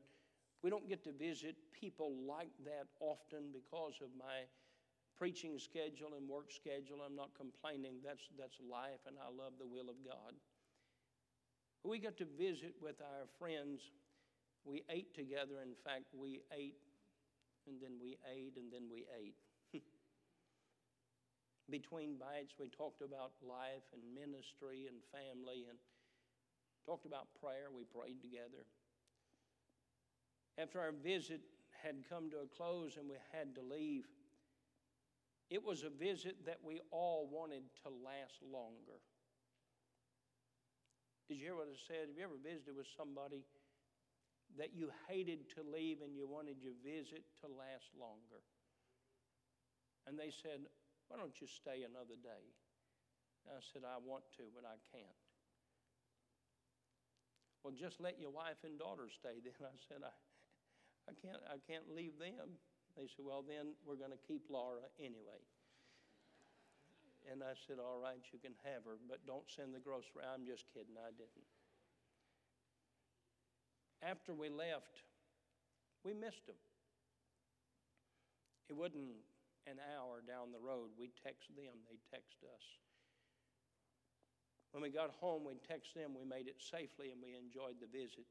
we 0.63 0.69
don't 0.69 0.87
get 0.87 1.03
to 1.05 1.11
visit 1.11 1.55
people 1.71 2.11
like 2.27 2.51
that 2.65 2.87
often 2.99 3.51
because 3.53 3.95
of 4.01 4.09
my 4.17 4.45
preaching 5.17 5.57
schedule 5.57 6.17
and 6.17 6.27
work 6.27 6.51
schedule. 6.51 6.99
I'm 7.05 7.15
not 7.15 7.31
complaining. 7.37 8.01
That's, 8.03 8.27
that's 8.37 8.57
life, 8.59 9.05
and 9.07 9.15
I 9.21 9.29
love 9.29 9.53
the 9.59 9.65
will 9.65 9.89
of 9.89 9.95
God. 10.03 10.35
We 11.83 11.99
got 11.99 12.17
to 12.17 12.25
visit 12.37 12.75
with 12.81 13.01
our 13.01 13.25
friends. 13.39 13.81
We 14.65 14.83
ate 14.89 15.15
together. 15.15 15.63
In 15.63 15.73
fact, 15.85 16.13
we 16.13 16.41
ate, 16.53 16.77
and 17.65 17.81
then 17.81 17.97
we 18.01 18.17
ate, 18.27 18.53
and 18.57 18.69
then 18.71 18.85
we 18.91 19.05
ate. 19.17 19.39
Between 21.69 22.17
bites, 22.17 22.53
we 22.59 22.69
talked 22.69 23.01
about 23.01 23.33
life 23.41 23.87
and 23.93 24.01
ministry 24.13 24.85
and 24.85 25.01
family 25.09 25.65
and 25.69 25.79
talked 26.85 27.05
about 27.05 27.27
prayer. 27.39 27.69
We 27.73 27.83
prayed 27.83 28.21
together. 28.21 28.65
After 30.57 30.79
our 30.79 30.91
visit 30.91 31.41
had 31.83 32.03
come 32.09 32.29
to 32.31 32.45
a 32.45 32.49
close 32.57 32.97
and 32.97 33.09
we 33.09 33.15
had 33.31 33.55
to 33.55 33.61
leave, 33.61 34.05
it 35.49 35.63
was 35.63 35.83
a 35.83 35.89
visit 35.89 36.45
that 36.45 36.59
we 36.63 36.79
all 36.91 37.27
wanted 37.31 37.63
to 37.83 37.89
last 37.89 38.39
longer. 38.39 38.99
Did 41.27 41.39
you 41.39 41.51
hear 41.51 41.55
what 41.55 41.71
I 41.71 41.79
said? 41.87 42.11
Have 42.11 42.17
you 42.17 42.23
ever 42.23 42.39
visited 42.39 42.75
with 42.75 42.87
somebody 42.95 43.43
that 44.59 44.75
you 44.75 44.91
hated 45.07 45.47
to 45.55 45.63
leave 45.63 46.03
and 46.03 46.15
you 46.15 46.27
wanted 46.27 46.59
your 46.59 46.75
visit 46.83 47.23
to 47.39 47.47
last 47.47 47.91
longer? 47.95 48.43
And 50.07 50.19
they 50.19 50.31
said, 50.31 50.67
Why 51.07 51.15
don't 51.15 51.35
you 51.39 51.47
stay 51.47 51.87
another 51.87 52.19
day? 52.19 52.45
And 53.47 53.55
I 53.55 53.63
said, 53.63 53.87
I 53.87 53.99
want 54.03 54.27
to, 54.37 54.51
but 54.51 54.67
I 54.67 54.75
can't. 54.91 55.30
Well, 57.63 57.73
just 57.77 58.01
let 58.01 58.17
your 58.17 58.33
wife 58.33 58.57
and 58.65 58.77
daughter 58.77 59.05
stay 59.13 59.37
then. 59.41 59.53
I 59.61 59.77
said, 59.85 60.01
I, 60.01 60.13
I, 61.09 61.13
can't, 61.13 61.43
I 61.45 61.57
can't 61.61 61.85
leave 61.93 62.17
them. 62.17 62.57
They 62.97 63.07
said, 63.07 63.23
Well, 63.23 63.45
then 63.45 63.77
we're 63.85 63.99
going 63.99 64.13
to 64.13 64.23
keep 64.27 64.49
Laura 64.49 64.83
anyway. 64.99 65.39
And 67.29 67.45
I 67.45 67.53
said, 67.69 67.77
All 67.77 68.01
right, 68.01 68.21
you 68.33 68.41
can 68.41 68.57
have 68.65 68.83
her, 68.89 68.97
but 69.05 69.21
don't 69.29 69.45
send 69.45 69.77
the 69.77 69.83
grocery. 69.83 70.25
I'm 70.25 70.43
just 70.43 70.65
kidding, 70.73 70.97
I 70.97 71.13
didn't. 71.13 71.47
After 74.01 74.33
we 74.33 74.49
left, 74.49 75.05
we 76.01 76.17
missed 76.17 76.49
them. 76.49 76.57
It 78.65 78.73
wasn't 78.73 79.13
an 79.69 79.77
hour 79.93 80.25
down 80.25 80.49
the 80.49 80.63
road. 80.63 80.89
We 80.97 81.13
texted 81.21 81.53
them, 81.53 81.77
they'd 81.85 82.01
text 82.09 82.41
us. 82.41 82.65
When 84.71 84.81
we 84.83 84.89
got 84.89 85.11
home, 85.19 85.43
we'd 85.43 85.63
text 85.67 85.95
them. 85.95 86.15
We 86.15 86.23
made 86.23 86.47
it 86.47 86.59
safely 86.59 87.11
and 87.11 87.19
we 87.19 87.35
enjoyed 87.35 87.79
the 87.79 87.91
visit. 87.91 88.27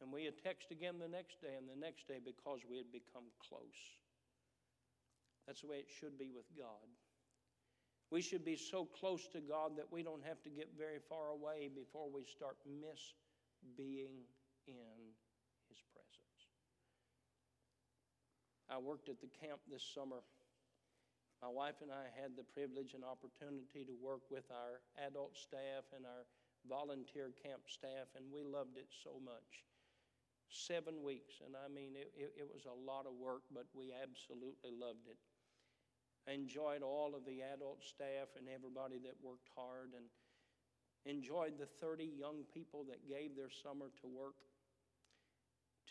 And 0.00 0.12
we 0.12 0.24
had 0.24 0.38
text 0.38 0.70
again 0.70 0.96
the 0.98 1.08
next 1.10 1.42
day 1.42 1.58
and 1.58 1.68
the 1.68 1.78
next 1.78 2.06
day 2.08 2.18
because 2.22 2.60
we 2.64 2.78
had 2.78 2.90
become 2.92 3.28
close. 3.42 3.80
That's 5.46 5.60
the 5.60 5.68
way 5.68 5.76
it 5.76 5.90
should 5.90 6.18
be 6.18 6.30
with 6.30 6.46
God. 6.56 6.86
We 8.10 8.22
should 8.22 8.44
be 8.44 8.56
so 8.56 8.86
close 8.86 9.28
to 9.32 9.40
God 9.40 9.76
that 9.76 9.92
we 9.92 10.02
don't 10.02 10.24
have 10.24 10.40
to 10.44 10.50
get 10.50 10.68
very 10.78 10.98
far 11.08 11.28
away 11.28 11.68
before 11.68 12.08
we 12.08 12.24
start 12.24 12.56
miss 12.64 13.12
being 13.76 14.24
in 14.66 15.12
His 15.68 15.80
presence. 15.92 16.40
I 18.70 18.78
worked 18.78 19.08
at 19.08 19.20
the 19.20 19.28
camp 19.28 19.60
this 19.70 19.84
summer. 19.94 20.20
My 21.38 21.48
wife 21.48 21.78
and 21.82 21.94
I 21.94 22.10
had 22.18 22.34
the 22.34 22.42
privilege 22.42 22.98
and 22.98 23.06
opportunity 23.06 23.86
to 23.86 23.94
work 24.02 24.26
with 24.26 24.50
our 24.50 24.82
adult 24.98 25.38
staff 25.38 25.86
and 25.94 26.02
our 26.02 26.26
volunteer 26.66 27.30
camp 27.30 27.70
staff, 27.70 28.10
and 28.18 28.26
we 28.34 28.42
loved 28.42 28.74
it 28.74 28.90
so 28.90 29.22
much. 29.22 29.62
Seven 30.50 31.04
weeks, 31.04 31.44
and 31.44 31.54
I 31.54 31.68
mean, 31.68 31.94
it, 31.94 32.10
it, 32.16 32.42
it 32.42 32.48
was 32.48 32.64
a 32.64 32.74
lot 32.74 33.04
of 33.04 33.14
work, 33.14 33.44
but 33.52 33.68
we 33.76 33.92
absolutely 33.92 34.72
loved 34.72 35.06
it. 35.06 35.20
I 36.26 36.34
enjoyed 36.34 36.82
all 36.82 37.14
of 37.14 37.22
the 37.24 37.44
adult 37.44 37.84
staff 37.84 38.34
and 38.34 38.48
everybody 38.48 38.98
that 39.04 39.16
worked 39.22 39.48
hard 39.54 39.92
and 39.94 40.08
enjoyed 41.04 41.60
the 41.60 41.68
30 41.68 42.04
young 42.04 42.44
people 42.52 42.84
that 42.88 43.06
gave 43.06 43.36
their 43.36 43.52
summer 43.52 43.92
to 44.02 44.06
work 44.08 44.40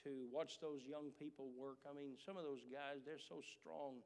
to 0.03 0.29
watch 0.29 0.61
those 0.61 0.85
young 0.85 1.09
people 1.17 1.49
work. 1.57 1.81
I 1.89 1.93
mean, 1.93 2.13
some 2.21 2.37
of 2.37 2.45
those 2.45 2.61
guys, 2.69 3.01
they're 3.01 3.21
so 3.21 3.41
strong. 3.41 4.05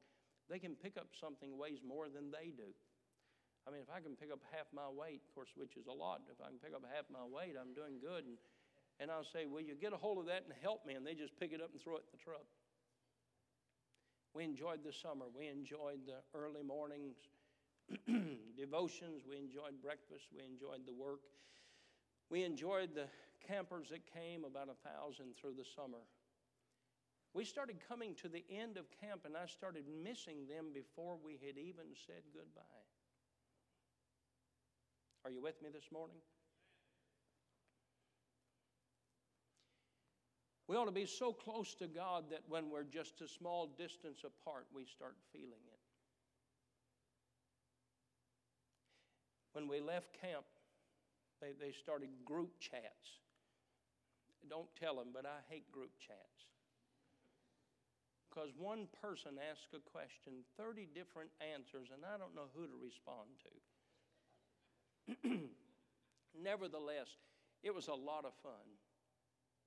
They 0.50 0.58
can 0.58 0.74
pick 0.74 0.96
up 0.96 1.08
something 1.18 1.56
weighs 1.58 1.80
more 1.86 2.08
than 2.08 2.30
they 2.30 2.50
do. 2.50 2.74
I 3.66 3.70
mean, 3.70 3.80
if 3.80 3.90
I 3.90 4.02
can 4.02 4.18
pick 4.18 4.34
up 4.34 4.42
half 4.50 4.66
my 4.74 4.90
weight, 4.90 5.22
of 5.22 5.30
course, 5.34 5.54
which 5.54 5.78
is 5.78 5.86
a 5.86 5.94
lot, 5.94 6.26
if 6.26 6.42
I 6.42 6.50
can 6.50 6.58
pick 6.58 6.74
up 6.74 6.82
half 6.90 7.06
my 7.06 7.22
weight, 7.22 7.54
I'm 7.54 7.74
doing 7.74 8.02
good. 8.02 8.26
And, 8.26 8.36
and 8.98 9.06
I'll 9.10 9.26
say, 9.26 9.46
Will 9.46 9.62
you 9.62 9.78
get 9.78 9.94
a 9.94 10.00
hold 10.00 10.18
of 10.18 10.26
that 10.26 10.42
and 10.42 10.52
help 10.62 10.82
me? 10.82 10.94
And 10.94 11.06
they 11.06 11.14
just 11.14 11.38
pick 11.38 11.54
it 11.54 11.62
up 11.62 11.70
and 11.70 11.78
throw 11.78 12.02
it 12.02 12.04
in 12.06 12.10
the 12.10 12.22
truck. 12.22 12.46
We 14.34 14.42
enjoyed 14.44 14.82
the 14.82 14.92
summer. 14.92 15.26
We 15.30 15.46
enjoyed 15.46 16.08
the 16.08 16.24
early 16.34 16.62
mornings 16.66 17.14
devotions. 18.56 19.22
We 19.28 19.36
enjoyed 19.36 19.78
breakfast. 19.82 20.26
We 20.34 20.42
enjoyed 20.42 20.82
the 20.86 20.96
work. 20.96 21.22
We 22.30 22.42
enjoyed 22.42 22.94
the 22.94 23.06
campers 23.46 23.88
that 23.90 24.02
came, 24.08 24.44
about 24.44 24.68
a 24.72 24.78
thousand 24.88 25.36
through 25.36 25.54
the 25.54 25.68
summer. 25.76 26.02
We 27.34 27.44
started 27.44 27.76
coming 27.88 28.14
to 28.16 28.28
the 28.28 28.44
end 28.50 28.76
of 28.76 28.84
camp, 29.00 29.22
and 29.24 29.36
I 29.36 29.46
started 29.46 29.84
missing 30.04 30.46
them 30.48 30.66
before 30.74 31.16
we 31.24 31.40
had 31.44 31.56
even 31.56 31.86
said 32.06 32.22
goodbye. 32.34 32.62
Are 35.24 35.30
you 35.30 35.40
with 35.40 35.62
me 35.62 35.70
this 35.72 35.90
morning? 35.90 36.16
We 40.68 40.76
ought 40.76 40.86
to 40.86 40.92
be 40.92 41.06
so 41.06 41.32
close 41.32 41.74
to 41.76 41.86
God 41.86 42.24
that 42.30 42.42
when 42.48 42.70
we're 42.70 42.84
just 42.84 43.20
a 43.20 43.28
small 43.28 43.66
distance 43.78 44.24
apart, 44.24 44.66
we 44.74 44.84
start 44.84 45.16
feeling 45.32 45.50
it. 45.50 45.80
When 49.52 49.68
we 49.68 49.80
left 49.80 50.08
camp, 50.20 50.44
they, 51.40 51.52
they 51.60 51.72
started 51.72 52.08
group 52.24 52.58
chats. 52.58 53.20
Don't 54.48 54.68
tell 54.80 54.96
them, 54.96 55.08
but 55.12 55.26
I 55.26 55.40
hate 55.48 55.70
group 55.70 55.90
chats. 55.98 56.51
Because 58.32 58.56
one 58.56 58.88
person 59.04 59.36
asks 59.36 59.76
a 59.76 59.90
question, 59.92 60.40
30 60.56 60.88
different 60.96 61.28
answers, 61.44 61.92
and 61.92 62.00
I 62.00 62.16
don't 62.16 62.32
know 62.32 62.48
who 62.56 62.64
to 62.64 62.72
respond 62.80 63.28
to. 63.44 63.52
Nevertheless, 66.40 67.12
it 67.60 67.74
was 67.74 67.88
a 67.88 67.94
lot 67.94 68.24
of 68.24 68.32
fun. 68.40 68.64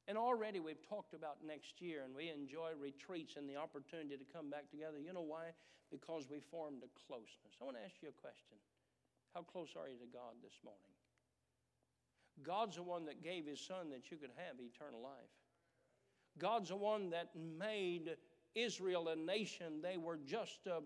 And 0.08 0.17
already 0.17 0.60
we've 0.60 0.82
talked 0.82 1.13
about 1.13 1.45
next 1.45 1.78
year, 1.78 2.01
and 2.01 2.15
we 2.17 2.34
enjoy 2.34 2.73
retreats 2.73 3.38
and 3.38 3.45
the 3.45 3.58
opportunity 3.58 4.17
to 4.17 4.25
come 4.34 4.49
back 4.49 4.69
together. 4.73 4.97
You 4.97 5.13
know 5.13 5.21
why? 5.21 5.54
Because 5.93 6.25
we 6.25 6.41
formed 6.41 6.82
a 6.82 6.89
closeness. 7.06 7.54
I 7.62 7.65
want 7.65 7.78
to 7.78 7.86
ask 7.86 8.01
you 8.01 8.10
a 8.10 8.17
question 8.17 8.58
How 9.38 9.45
close 9.45 9.78
are 9.78 9.89
you 9.89 10.01
to 10.01 10.10
God 10.10 10.41
this 10.41 10.58
morning? 10.65 10.93
God's 12.41 12.82
the 12.82 12.84
one 12.84 13.06
that 13.06 13.21
gave 13.21 13.45
His 13.45 13.62
Son 13.62 13.93
that 13.93 14.10
you 14.10 14.17
could 14.17 14.34
have 14.41 14.58
eternal 14.58 15.01
life. 15.01 15.34
God's 16.38 16.69
the 16.69 16.75
one 16.75 17.12
that 17.12 17.30
made 17.38 18.17
Israel 18.56 19.10
a 19.10 19.15
nation. 19.15 19.82
They 19.82 19.98
were 19.98 20.18
just 20.26 20.68
a 20.68 20.82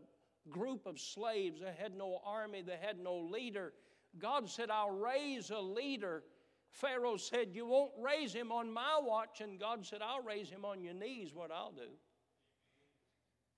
group 0.49 0.85
of 0.85 0.99
slaves. 0.99 1.61
They 1.61 1.73
had 1.81 1.95
no 1.95 2.19
army, 2.25 2.61
they 2.61 2.77
had 2.81 2.99
no 2.99 3.15
leader. 3.15 3.73
God 4.17 4.49
said, 4.49 4.69
I'll 4.69 4.91
raise 4.91 5.51
a 5.51 5.59
leader 5.59 6.23
Pharaoh 6.71 7.17
said, 7.17 7.49
You 7.53 7.65
won't 7.65 7.91
raise 7.99 8.33
him 8.33 8.51
on 8.51 8.71
my 8.71 8.99
watch. 9.01 9.41
And 9.41 9.59
God 9.59 9.85
said, 9.85 10.01
I'll 10.01 10.21
raise 10.21 10.49
him 10.49 10.65
on 10.65 10.81
your 10.81 10.93
knees, 10.93 11.33
what 11.33 11.51
I'll 11.51 11.71
do. 11.71 11.89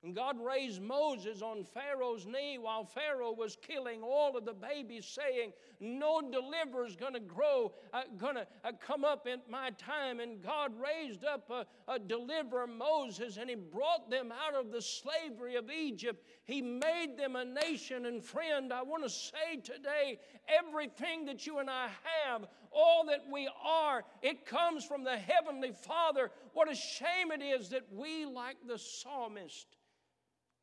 And 0.03 0.15
God 0.15 0.37
raised 0.43 0.81
Moses 0.81 1.43
on 1.43 1.63
Pharaoh's 1.63 2.25
knee 2.25 2.57
while 2.59 2.85
Pharaoh 2.85 3.33
was 3.33 3.55
killing 3.55 4.01
all 4.01 4.35
of 4.35 4.45
the 4.45 4.53
babies, 4.53 5.05
saying, 5.05 5.53
No 5.79 6.21
deliverer 6.21 6.87
is 6.87 6.95
going 6.95 7.13
to 7.13 7.19
grow, 7.19 7.71
uh, 7.93 8.01
going 8.17 8.33
to 8.33 8.47
uh, 8.63 8.71
come 8.83 9.05
up 9.05 9.27
in 9.27 9.41
my 9.47 9.69
time. 9.71 10.19
And 10.19 10.41
God 10.41 10.71
raised 10.81 11.23
up 11.23 11.51
a, 11.51 11.67
a 11.87 11.99
deliverer, 11.99 12.65
Moses, 12.65 13.37
and 13.37 13.47
he 13.47 13.55
brought 13.55 14.09
them 14.09 14.31
out 14.31 14.59
of 14.59 14.71
the 14.71 14.81
slavery 14.81 15.55
of 15.55 15.69
Egypt. 15.69 16.25
He 16.45 16.63
made 16.63 17.15
them 17.15 17.35
a 17.35 17.45
nation. 17.45 18.07
And 18.07 18.23
friend, 18.23 18.73
I 18.73 18.81
want 18.81 19.03
to 19.03 19.09
say 19.09 19.57
today 19.63 20.17
everything 20.47 21.25
that 21.25 21.45
you 21.45 21.59
and 21.59 21.69
I 21.69 21.89
have, 22.25 22.47
all 22.71 23.05
that 23.05 23.21
we 23.31 23.47
are, 23.63 24.03
it 24.23 24.47
comes 24.47 24.83
from 24.83 25.03
the 25.03 25.17
Heavenly 25.17 25.73
Father. 25.73 26.31
What 26.53 26.71
a 26.71 26.75
shame 26.75 27.31
it 27.31 27.43
is 27.43 27.69
that 27.69 27.83
we, 27.93 28.25
like 28.25 28.57
the 28.67 28.79
psalmist, 28.79 29.67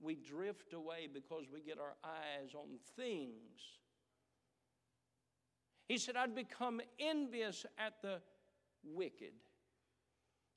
we 0.01 0.15
drift 0.15 0.73
away 0.73 1.09
because 1.13 1.45
we 1.53 1.61
get 1.61 1.79
our 1.79 1.95
eyes 2.05 2.55
on 2.55 2.79
things. 2.97 3.79
He 5.89 5.99
said, 5.99 6.17
I'd 6.17 6.35
become 6.35 6.81
envious 6.99 7.65
at 7.79 7.95
the 8.03 8.21
wicked. 8.85 9.33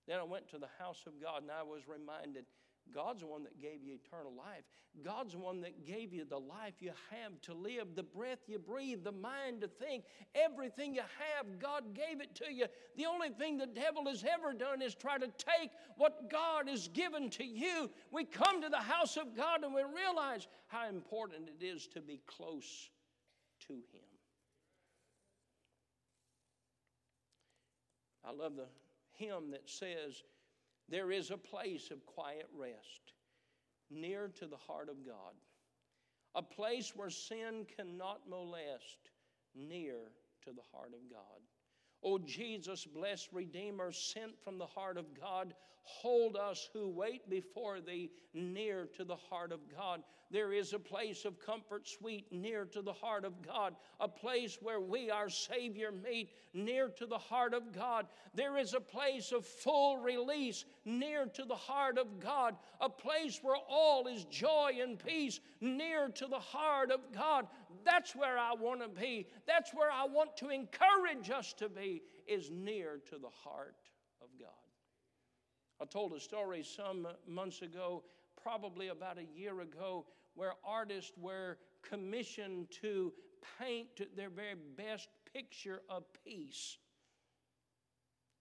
Then 0.08 0.20
I 0.20 0.24
went 0.24 0.50
to 0.50 0.58
the 0.58 0.70
house 0.78 1.04
of 1.08 1.22
God 1.22 1.42
and 1.44 1.52
I 1.52 1.64
was 1.64 1.88
reminded 1.88 2.46
God's 2.94 3.22
the 3.22 3.28
one 3.28 3.44
that 3.44 3.60
gave 3.60 3.84
you 3.84 3.94
eternal 3.94 4.34
life. 4.34 4.64
God's 5.04 5.34
the 5.34 5.40
one 5.40 5.62
that 5.62 5.86
gave 5.86 6.14
you 6.14 6.26
the 6.26 6.40
life 6.40 6.74
you 6.80 6.92
have 7.10 7.40
to 7.44 7.54
live, 7.54 7.96
the 7.96 8.04
breath 8.04 8.40
you 8.48 8.60
breathe, 8.60 9.04
the 9.04 9.12
mind 9.12 9.62
to 9.62 9.68
think. 9.68 10.04
Everything 10.36 10.94
you 10.94 11.02
have, 11.02 11.60
God 11.60 11.94
gave 11.94 12.22
it 12.22 12.36
to 12.36 12.54
you. 12.54 12.66
The 12.98 13.06
only 13.06 13.30
thing 13.30 13.58
the 13.58 13.68
devil 13.68 14.06
has 14.08 14.24
ever 14.24 14.54
done 14.54 14.82
is 14.82 14.94
try 14.94 15.18
to 15.18 15.28
take 15.28 15.72
what 15.98 16.30
God 16.30 16.68
has 16.68 16.88
given 16.90 17.30
to 17.32 17.46
you. 17.46 17.90
We 18.12 18.26
come 18.26 18.62
to 18.62 18.70
the 18.70 18.78
house 18.78 19.18
of 19.18 19.36
God 19.36 19.64
and 19.64 19.74
we 19.74 19.84
realize 19.84 20.48
how 20.68 20.90
important 20.90 21.50
it 21.50 21.64
is 21.66 21.88
to 21.88 22.02
be 22.02 22.20
close 22.28 22.90
to 23.68 23.74
Him. 23.74 24.12
I 28.24 28.32
love 28.32 28.56
the 28.56 28.68
hymn 29.14 29.52
that 29.52 29.70
says, 29.70 30.24
There 30.92 31.10
is 31.10 31.32
a 31.32 31.38
place 31.38 31.90
of 31.90 32.06
quiet 32.06 32.50
rest 32.54 33.14
near 33.90 34.28
to 34.40 34.46
the 34.46 34.58
heart 34.58 34.90
of 34.90 35.06
God, 35.06 35.34
a 36.36 36.42
place 36.42 36.92
where 36.94 37.10
sin 37.10 37.66
cannot 37.78 38.30
molest, 38.30 39.10
near 39.56 40.12
to 40.44 40.52
the 40.52 40.62
heart 40.74 40.92
of 40.94 41.10
God. 41.10 41.40
O 42.04 42.18
Jesus, 42.18 42.86
blessed 42.86 43.30
Redeemer, 43.32 43.92
sent 43.92 44.40
from 44.44 44.58
the 44.58 44.66
heart 44.66 44.98
of 44.98 45.06
God, 45.20 45.54
hold 45.84 46.36
us 46.36 46.70
who 46.74 46.90
wait 46.90 47.30
before 47.30 47.80
thee 47.80 48.12
near 48.34 48.88
to 48.98 49.04
the 49.04 49.16
heart 49.16 49.52
of 49.52 49.60
God. 49.76 50.04
There 50.32 50.54
is 50.54 50.72
a 50.72 50.80
place 50.80 51.26
of 51.26 51.40
comfort 51.46 51.88
sweet 51.88 52.32
near 52.32 52.64
to 52.66 52.82
the 52.82 52.94
heart 52.94 53.26
of 53.26 53.42
God, 53.46 53.76
a 54.00 54.08
place 54.08 54.58
where 54.62 54.80
we, 54.80 55.10
our 55.10 55.30
Savior, 55.30 55.92
meet 55.92 56.30
near 56.54 56.88
to 56.90 57.06
the 57.06 57.18
heart 57.18 57.54
of 57.54 57.74
God. 57.74 58.08
There 58.34 58.58
is 58.58 58.74
a 58.74 58.80
place 58.80 59.34
of 59.34 59.46
full 59.46 59.98
release 59.98 60.64
near 60.86 61.26
to 61.26 61.44
the 61.44 61.56
heart 61.56 61.98
of 61.98 62.20
God, 62.22 62.56
a 62.80 62.90
place 62.90 63.40
where 63.42 63.58
all 63.70 64.08
is 64.08 64.24
joy 64.26 64.80
and 64.82 64.98
peace 64.98 65.42
near 65.60 66.08
to 66.10 66.28
the 66.28 66.40
heart 66.40 66.92
of 66.92 67.02
God. 67.14 67.48
That's 67.86 68.16
where 68.16 68.38
I 68.38 68.54
want 68.54 68.82
to 68.82 68.88
be. 68.88 69.28
That's 69.48 69.74
where 69.74 69.92
I 69.92 70.06
want 70.06 70.38
to 70.38 70.50
encourage 70.50 71.30
us 71.30 71.54
to 71.54 71.70
be, 71.70 72.02
is 72.28 72.50
near 72.52 73.00
to 73.10 73.18
the 73.18 73.30
heart 73.44 73.76
of 74.22 74.28
God. 74.40 74.50
I 75.82 75.86
told 75.86 76.14
a 76.14 76.20
story 76.20 76.64
some 76.64 77.08
months 77.28 77.62
ago, 77.62 78.04
probably 78.42 78.90
about 78.90 79.18
a 79.18 79.26
year 79.38 79.62
ago, 79.62 80.06
where 80.36 80.54
artists 80.66 81.12
were 81.18 81.58
commissioned 81.82 82.70
to 82.82 83.12
paint 83.60 84.02
their 84.16 84.30
very 84.30 84.56
best 84.78 85.10
picture 85.34 85.82
of 85.90 86.04
peace. 86.24 86.78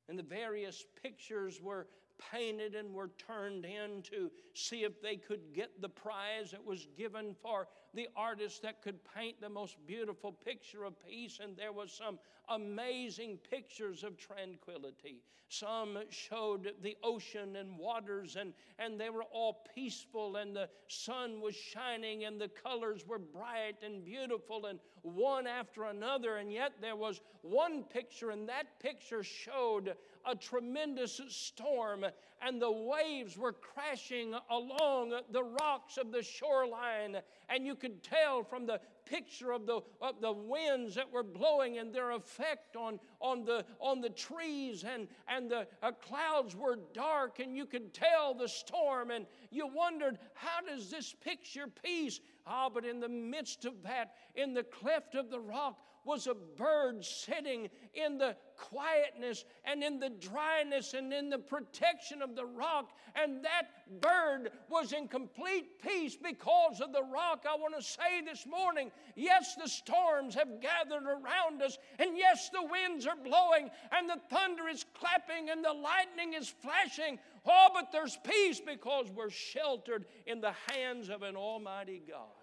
And 0.09 0.19
the 0.19 0.23
various 0.25 0.85
pictures 1.03 1.61
were 1.63 1.87
painted 2.33 2.75
and 2.75 2.93
were 2.93 3.11
turned 3.27 3.65
in 3.65 4.03
to 4.03 4.31
see 4.55 4.85
if 4.85 5.01
they 5.01 5.17
could 5.17 5.55
get 5.55 5.81
the 5.81 5.89
prize 5.89 6.51
that 6.51 6.65
was 6.65 6.87
given 6.97 7.35
for 7.41 7.69
the 7.95 8.09
artist 8.17 8.63
that 8.63 8.83
could 8.83 8.99
paint 9.15 9.41
the 9.41 9.49
most 9.49 9.77
beautiful 9.87 10.33
picture 10.33 10.85
of 10.85 10.95
peace. 11.05 11.39
And 11.43 11.57
there 11.57 11.73
was 11.73 11.93
some 11.93 12.19
amazing 12.49 13.39
pictures 13.51 14.05
of 14.05 14.17
tranquility. 14.17 15.23
Some 15.49 15.99
showed 16.11 16.75
the 16.81 16.97
ocean 17.03 17.57
and 17.57 17.77
waters, 17.77 18.37
and, 18.37 18.53
and 18.79 19.01
they 19.01 19.11
were 19.11 19.25
all 19.33 19.65
peaceful, 19.75 20.37
and 20.37 20.55
the 20.55 20.69
sun 20.87 21.41
was 21.41 21.57
shining, 21.57 22.25
and 22.25 22.41
the 22.41 22.49
colors 22.49 23.05
were 23.05 23.19
bright 23.19 23.75
and 23.85 24.05
beautiful, 24.05 24.67
and 24.67 24.79
one 25.03 25.49
after 25.49 25.85
another. 25.85 26.37
And 26.37 26.53
yet 26.53 26.75
there 26.81 26.95
was 26.95 27.21
one 27.43 27.83
picture, 27.83 28.31
and 28.31 28.49
that 28.49 28.79
picture 28.79 29.25
showed 29.25 29.97
a 30.25 30.37
tremendous 30.37 31.21
storm, 31.29 32.07
and 32.43 32.61
the 32.61 32.71
waves 32.71 33.37
were 33.37 33.53
crashing 33.53 34.35
along 34.51 35.13
the 35.31 35.43
rocks 35.43 35.97
of 35.97 36.11
the 36.11 36.23
shoreline. 36.23 37.17
And 37.49 37.67
you 37.67 37.75
could 37.75 38.03
tell 38.03 38.43
from 38.43 38.67
the 38.67 38.81
picture 39.05 39.53
of 39.53 39.67
the, 39.67 39.81
of 40.01 40.21
the 40.21 40.33
winds 40.33 40.95
that 40.95 41.11
were 41.11 41.23
blowing 41.23 41.79
and 41.79 41.93
their 41.93 42.13
effect 42.13 42.77
on, 42.77 43.01
on, 43.21 43.45
the, 43.45 43.65
on 43.81 44.01
the 44.01 44.11
trees, 44.11 44.85
and, 44.85 45.09
and 45.29 45.51
the 45.51 45.67
uh, 45.83 45.93
clouds 45.93 46.55
were 46.55 46.79
dark, 46.95 47.41
and 47.41 47.57
you 47.57 47.67
could 47.67 47.93
tell 47.93 48.35
the 48.35 48.49
storm, 48.49 49.11
and 49.11 49.27
you 49.51 49.67
wondered, 49.67 50.19
how 50.35 50.61
does 50.67 50.91
this 50.91 51.15
picture 51.21 51.67
peace? 51.83 52.21
Ah, 52.47 52.69
but 52.73 52.85
in 52.85 53.01
the 53.01 53.09
midst 53.09 53.65
of 53.65 53.83
that, 53.83 54.15
in 54.35 54.55
the 54.55 54.63
cleft 54.63 55.15
of 55.15 55.31
the 55.31 55.41
rock, 55.41 55.79
was 56.05 56.27
a 56.27 56.35
bird 56.35 57.05
sitting 57.05 57.69
in 57.95 58.19
the 58.19 58.37
quietness 58.57 59.45
and 59.65 59.83
in 59.83 59.99
the 59.99 60.11
dryness 60.11 60.95
and 60.95 61.13
in 61.13 61.31
the 61.31 61.39
protection 61.39 62.23
of 62.23 62.37
the 62.37 62.45
rock. 62.45 62.91
And 63.15 63.45
that 63.45 64.01
bird 64.01 64.51
was 64.69 64.93
in 64.93 65.09
complete 65.09 65.83
peace 65.83 66.17
because 66.17 66.81
of 66.81 66.93
the 66.93 67.03
rock. 67.03 67.45
I 67.49 67.57
want 67.57 67.75
to 67.77 67.83
say 67.83 68.23
this 68.25 68.47
morning 68.47 68.91
yes, 69.17 69.55
the 69.57 69.69
storms 69.69 70.35
have 70.35 70.61
gathered 70.61 71.05
around 71.05 71.63
us, 71.63 71.79
and 71.99 72.17
yes, 72.17 72.51
the 72.51 72.63
winds 72.63 73.07
are 73.07 73.17
blowing, 73.17 73.71
and 73.93 74.09
the 74.09 74.21
thunder 74.31 74.69
is 74.69 74.85
clapping, 74.99 75.51
and 75.51 75.65
the 75.65 75.73
lightning 75.73 76.35
is 76.35 76.49
flashing. 76.49 77.19
Oh, 77.47 77.69
but 77.73 77.93
there's 77.93 78.19
peace 78.25 78.61
because 78.61 79.07
we're 79.15 79.31
sheltered 79.31 80.07
in 80.27 80.41
the 80.41 80.55
hands 80.71 81.09
of 81.09 81.23
an 81.23 81.37
Almighty 81.37 82.03
God. 82.09 82.40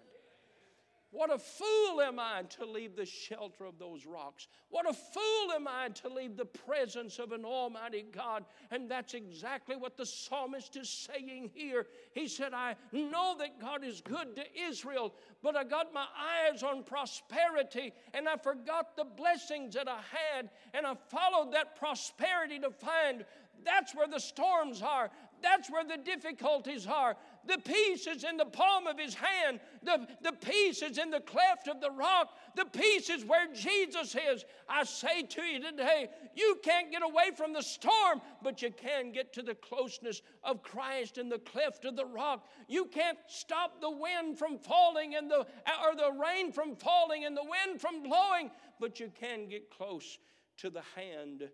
What 1.10 1.32
a 1.32 1.38
fool 1.38 2.02
am 2.02 2.18
I 2.18 2.42
to 2.58 2.66
leave 2.66 2.94
the 2.94 3.06
shelter 3.06 3.64
of 3.64 3.78
those 3.78 4.04
rocks. 4.04 4.46
What 4.68 4.88
a 4.88 4.92
fool 4.92 5.52
am 5.54 5.66
I 5.66 5.88
to 5.88 6.08
leave 6.08 6.36
the 6.36 6.44
presence 6.44 7.18
of 7.18 7.32
an 7.32 7.46
Almighty 7.46 8.04
God. 8.12 8.44
And 8.70 8.90
that's 8.90 9.14
exactly 9.14 9.74
what 9.74 9.96
the 9.96 10.04
psalmist 10.04 10.76
is 10.76 10.90
saying 10.90 11.50
here. 11.54 11.86
He 12.12 12.28
said, 12.28 12.52
I 12.52 12.76
know 12.92 13.36
that 13.38 13.58
God 13.58 13.84
is 13.84 14.02
good 14.02 14.36
to 14.36 14.44
Israel, 14.68 15.14
but 15.42 15.56
I 15.56 15.64
got 15.64 15.94
my 15.94 16.06
eyes 16.14 16.62
on 16.62 16.82
prosperity 16.82 17.94
and 18.12 18.28
I 18.28 18.36
forgot 18.36 18.94
the 18.94 19.04
blessings 19.04 19.74
that 19.74 19.88
I 19.88 20.00
had, 20.10 20.50
and 20.74 20.86
I 20.86 20.94
followed 21.08 21.54
that 21.54 21.76
prosperity 21.76 22.58
to 22.58 22.70
find 22.70 23.24
that's 23.64 23.94
where 23.94 24.08
the 24.08 24.20
storms 24.20 24.82
are. 24.82 25.10
That's 25.42 25.70
where 25.70 25.84
the 25.84 25.96
difficulties 25.96 26.86
are. 26.86 27.16
The 27.46 27.58
peace 27.58 28.06
is 28.06 28.24
in 28.24 28.36
the 28.36 28.44
palm 28.44 28.86
of 28.86 28.98
his 28.98 29.14
hand. 29.14 29.60
The, 29.82 30.06
the 30.22 30.32
peace 30.32 30.82
is 30.82 30.98
in 30.98 31.10
the 31.10 31.20
cleft 31.20 31.68
of 31.68 31.80
the 31.80 31.90
rock. 31.90 32.36
The 32.56 32.66
peace 32.66 33.08
is 33.08 33.24
where 33.24 33.52
Jesus 33.52 34.14
is. 34.14 34.44
I 34.68 34.84
say 34.84 35.22
to 35.22 35.42
you 35.42 35.60
today, 35.60 36.08
you 36.34 36.58
can't 36.62 36.90
get 36.90 37.02
away 37.02 37.30
from 37.36 37.52
the 37.52 37.62
storm, 37.62 38.20
but 38.42 38.60
you 38.60 38.70
can 38.70 39.12
get 39.12 39.32
to 39.34 39.42
the 39.42 39.54
closeness 39.54 40.22
of 40.42 40.62
Christ 40.62 41.18
in 41.18 41.28
the 41.28 41.38
cleft 41.38 41.84
of 41.84 41.96
the 41.96 42.04
rock. 42.04 42.46
You 42.68 42.86
can't 42.86 43.18
stop 43.28 43.80
the 43.80 43.90
wind 43.90 44.38
from 44.38 44.58
falling 44.58 45.14
and 45.14 45.30
the 45.30 45.38
or 45.38 45.96
the 45.96 46.12
rain 46.20 46.52
from 46.52 46.76
falling 46.76 47.24
and 47.24 47.36
the 47.36 47.44
wind 47.44 47.80
from 47.80 48.02
blowing, 48.02 48.50
but 48.80 49.00
you 49.00 49.10
can 49.18 49.48
get 49.48 49.70
close 49.70 50.18
to 50.58 50.70
the 50.70 50.82
hand 50.94 51.48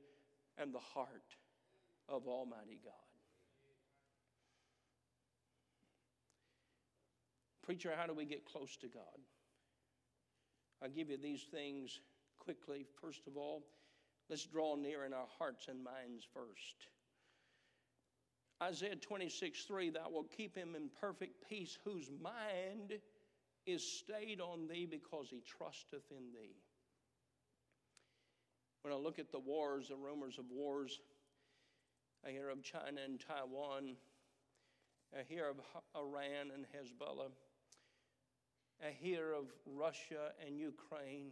and 0.58 0.74
the 0.74 0.78
heart 0.78 1.36
of 2.08 2.26
Almighty 2.26 2.80
God. 2.82 3.03
Preacher, 7.64 7.92
how 7.96 8.06
do 8.06 8.12
we 8.12 8.26
get 8.26 8.44
close 8.44 8.76
to 8.76 8.88
God? 8.88 9.02
I'll 10.82 10.90
give 10.90 11.08
you 11.08 11.16
these 11.16 11.44
things 11.50 11.98
quickly. 12.38 12.84
First 13.00 13.26
of 13.26 13.36
all, 13.38 13.64
let's 14.28 14.44
draw 14.44 14.76
near 14.76 15.04
in 15.04 15.14
our 15.14 15.26
hearts 15.38 15.68
and 15.68 15.82
minds 15.82 16.26
first. 16.34 16.88
Isaiah 18.62 18.96
26, 18.96 19.64
3, 19.64 19.90
Thou 19.90 20.10
wilt 20.10 20.30
keep 20.36 20.56
him 20.56 20.74
in 20.76 20.90
perfect 21.00 21.48
peace, 21.48 21.78
whose 21.84 22.10
mind 22.22 23.00
is 23.66 23.82
stayed 23.82 24.40
on 24.40 24.68
thee 24.68 24.86
because 24.88 25.28
he 25.30 25.40
trusteth 25.40 26.10
in 26.10 26.32
thee. 26.32 26.56
When 28.82 28.92
I 28.92 28.96
look 28.96 29.18
at 29.18 29.32
the 29.32 29.38
wars, 29.38 29.88
the 29.88 29.96
rumors 29.96 30.38
of 30.38 30.44
wars, 30.50 31.00
I 32.26 32.30
hear 32.30 32.50
of 32.50 32.62
China 32.62 33.00
and 33.04 33.18
Taiwan. 33.18 33.96
I 35.18 35.22
hear 35.26 35.48
of 35.48 35.56
Iran 35.96 36.50
and 36.54 36.66
Hezbollah. 36.66 37.30
I 38.84 38.90
hear 39.00 39.32
of 39.32 39.46
Russia 39.66 40.32
and 40.46 40.58
Ukraine. 40.58 41.30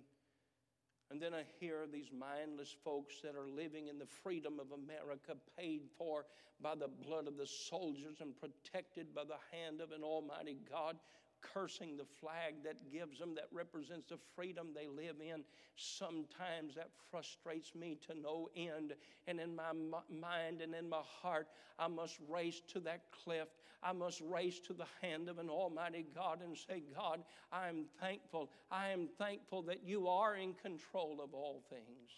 And 1.10 1.20
then 1.20 1.34
I 1.34 1.44
hear 1.60 1.86
these 1.92 2.08
mindless 2.10 2.74
folks 2.82 3.16
that 3.22 3.36
are 3.36 3.46
living 3.46 3.88
in 3.88 3.98
the 3.98 4.06
freedom 4.06 4.58
of 4.58 4.72
America, 4.72 5.36
paid 5.58 5.82
for 5.98 6.24
by 6.62 6.74
the 6.74 6.88
blood 6.88 7.28
of 7.28 7.36
the 7.36 7.46
soldiers 7.46 8.16
and 8.20 8.32
protected 8.40 9.14
by 9.14 9.24
the 9.24 9.36
hand 9.54 9.82
of 9.82 9.92
an 9.92 10.02
Almighty 10.02 10.56
God, 10.70 10.96
cursing 11.42 11.96
the 11.96 12.04
flag 12.04 12.54
that 12.64 12.90
gives 12.90 13.18
them, 13.18 13.34
that 13.34 13.48
represents 13.52 14.08
the 14.08 14.18
freedom 14.34 14.68
they 14.74 14.86
live 14.86 15.16
in. 15.20 15.44
Sometimes 15.76 16.74
that 16.76 16.90
frustrates 17.10 17.74
me 17.74 17.98
to 18.06 18.14
no 18.14 18.48
end. 18.56 18.94
And 19.26 19.40
in 19.40 19.54
my 19.54 19.72
mind 20.08 20.60
and 20.62 20.74
in 20.74 20.88
my 20.88 21.02
heart, 21.22 21.48
I 21.78 21.88
must 21.88 22.18
race 22.28 22.60
to 22.68 22.80
that 22.80 23.02
cliff. 23.24 23.48
I 23.82 23.92
must 23.92 24.20
race 24.20 24.60
to 24.60 24.72
the 24.72 24.86
hand 25.00 25.28
of 25.28 25.38
an 25.38 25.50
Almighty 25.50 26.06
God 26.14 26.40
and 26.42 26.56
say, 26.56 26.82
God, 26.94 27.22
I 27.50 27.68
am 27.68 27.86
thankful. 28.00 28.50
I 28.70 28.90
am 28.90 29.08
thankful 29.18 29.62
that 29.62 29.82
you 29.84 30.08
are 30.08 30.36
in 30.36 30.54
control 30.54 31.20
of 31.22 31.34
all 31.34 31.62
things. 31.68 32.10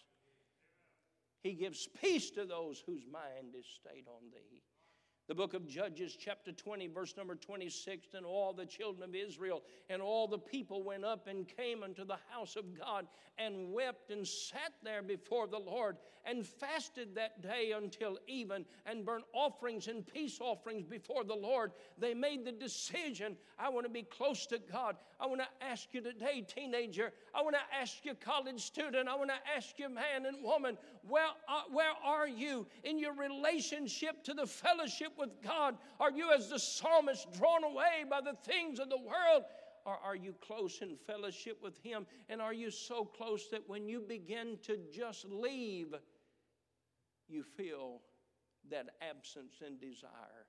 He 1.41 1.53
gives 1.53 1.87
peace 2.01 2.31
to 2.31 2.45
those 2.45 2.83
whose 2.85 3.05
mind 3.11 3.55
is 3.57 3.65
stayed 3.65 4.07
on 4.07 4.31
thee. 4.31 4.63
The 5.27 5.33
book 5.33 5.55
of 5.55 5.67
Judges, 5.67 6.15
chapter 6.15 6.51
20, 6.51 6.87
verse 6.87 7.15
number 7.17 7.33
26 7.33 8.13
And 8.13 8.27
all 8.27 8.53
the 8.53 8.65
children 8.65 9.09
of 9.09 9.15
Israel 9.15 9.63
and 9.89 9.99
all 9.99 10.27
the 10.27 10.37
people 10.37 10.83
went 10.83 11.03
up 11.03 11.25
and 11.27 11.47
came 11.47 11.81
unto 11.81 12.05
the 12.05 12.19
house 12.29 12.55
of 12.55 12.77
God 12.77 13.07
and 13.39 13.73
wept 13.73 14.11
and 14.11 14.27
sat 14.27 14.73
there 14.83 15.01
before 15.01 15.47
the 15.47 15.57
Lord 15.57 15.97
and 16.25 16.45
fasted 16.45 17.15
that 17.15 17.41
day 17.41 17.73
until 17.75 18.17
even 18.27 18.65
and 18.85 19.05
burnt 19.05 19.25
offerings 19.33 19.87
and 19.87 20.05
peace 20.05 20.39
offerings 20.41 20.83
before 20.83 21.23
the 21.23 21.35
Lord. 21.35 21.71
They 21.97 22.13
made 22.13 22.45
the 22.45 22.51
decision 22.51 23.37
I 23.57 23.69
want 23.69 23.85
to 23.85 23.91
be 23.91 24.03
close 24.03 24.45
to 24.47 24.59
God. 24.71 24.97
I 25.19 25.27
want 25.27 25.41
to 25.41 25.65
ask 25.65 25.87
you 25.93 26.01
today, 26.01 26.45
teenager. 26.47 27.11
I 27.33 27.41
want 27.41 27.55
to 27.55 27.77
ask 27.79 28.03
you, 28.03 28.13
college 28.15 28.61
student. 28.61 29.07
I 29.07 29.15
want 29.15 29.29
to 29.29 29.55
ask 29.55 29.77
you, 29.79 29.89
man 29.89 30.25
and 30.25 30.43
woman, 30.43 30.77
where, 31.07 31.27
where 31.71 31.93
are 32.03 32.27
you 32.27 32.67
in 32.83 32.99
your 32.99 33.13
relationship 33.13 34.23
to 34.25 34.33
the 34.33 34.45
fellowship 34.45 35.13
with 35.17 35.41
God? 35.41 35.77
Are 35.99 36.11
you, 36.11 36.31
as 36.33 36.49
the 36.49 36.59
psalmist, 36.59 37.31
drawn 37.33 37.63
away 37.63 38.03
by 38.09 38.21
the 38.21 38.35
things 38.43 38.79
of 38.79 38.89
the 38.89 38.97
world? 38.97 39.43
Or 39.85 39.97
are 40.03 40.15
you 40.15 40.33
close 40.41 40.79
in 40.81 40.97
fellowship 41.05 41.59
with 41.61 41.77
Him? 41.83 42.07
And 42.27 42.41
are 42.41 42.53
you 42.53 42.71
so 42.71 43.05
close 43.05 43.49
that 43.49 43.61
when 43.69 43.87
you 43.87 44.01
begin 44.01 44.57
to 44.63 44.79
just 44.91 45.25
leave, 45.25 45.93
you 47.27 47.43
feel 47.43 48.01
that 48.69 48.87
absence 49.01 49.55
and 49.65 49.79
desire 49.79 50.47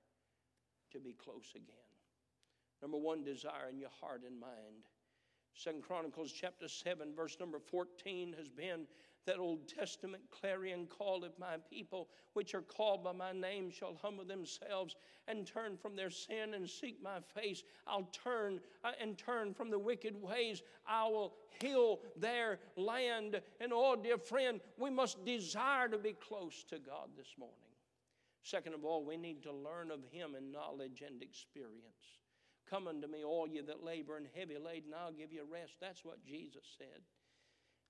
to 0.91 0.99
be 0.99 1.13
close 1.13 1.51
again? 1.55 1.75
Number 2.81 2.97
one, 2.97 3.23
desire 3.23 3.69
in 3.71 3.79
your 3.79 3.89
heart 4.01 4.21
and 4.25 4.39
mind. 4.39 4.85
Second 5.53 5.81
Chronicles 5.81 6.31
chapter 6.31 6.67
7, 6.67 7.15
verse 7.15 7.37
number 7.39 7.59
14 7.59 8.35
has 8.37 8.47
been 8.47 8.85
that 9.27 9.37
Old 9.37 9.67
Testament 9.67 10.23
clarion 10.31 10.87
call 10.87 11.23
of 11.23 11.37
my 11.37 11.57
people, 11.69 12.09
which 12.33 12.55
are 12.55 12.61
called 12.61 13.03
by 13.03 13.11
my 13.11 13.31
name, 13.31 13.69
shall 13.69 13.99
humble 14.01 14.25
themselves 14.25 14.95
and 15.27 15.45
turn 15.45 15.77
from 15.77 15.95
their 15.95 16.09
sin 16.09 16.53
and 16.55 16.67
seek 16.67 16.97
my 17.03 17.19
face, 17.35 17.63
I'll 17.85 18.09
turn 18.11 18.59
uh, 18.83 18.91
and 18.99 19.17
turn 19.17 19.53
from 19.53 19.69
the 19.69 19.77
wicked 19.77 20.19
ways. 20.19 20.63
I 20.87 21.07
will 21.07 21.35
heal 21.61 21.99
their 22.15 22.59
land. 22.75 23.39
And 23.59 23.71
oh, 23.73 23.95
dear 23.95 24.17
friend, 24.17 24.59
we 24.77 24.89
must 24.89 25.23
desire 25.25 25.89
to 25.89 25.97
be 25.97 26.13
close 26.13 26.63
to 26.69 26.79
God 26.79 27.09
this 27.15 27.35
morning. 27.37 27.55
Second 28.43 28.73
of 28.73 28.85
all, 28.85 29.03
we 29.03 29.17
need 29.17 29.43
to 29.43 29.51
learn 29.51 29.91
of 29.91 29.99
Him 30.09 30.35
in 30.35 30.51
knowledge 30.51 31.03
and 31.05 31.21
experience. 31.21 32.17
Come 32.69 32.87
unto 32.87 33.07
me, 33.07 33.23
all 33.23 33.47
you 33.47 33.63
that 33.63 33.83
labor 33.83 34.17
and 34.17 34.27
heavy 34.35 34.57
laden, 34.57 34.93
I'll 34.97 35.11
give 35.11 35.31
you 35.33 35.43
rest. 35.51 35.73
That's 35.81 36.03
what 36.03 36.25
Jesus 36.25 36.63
said. 36.77 37.01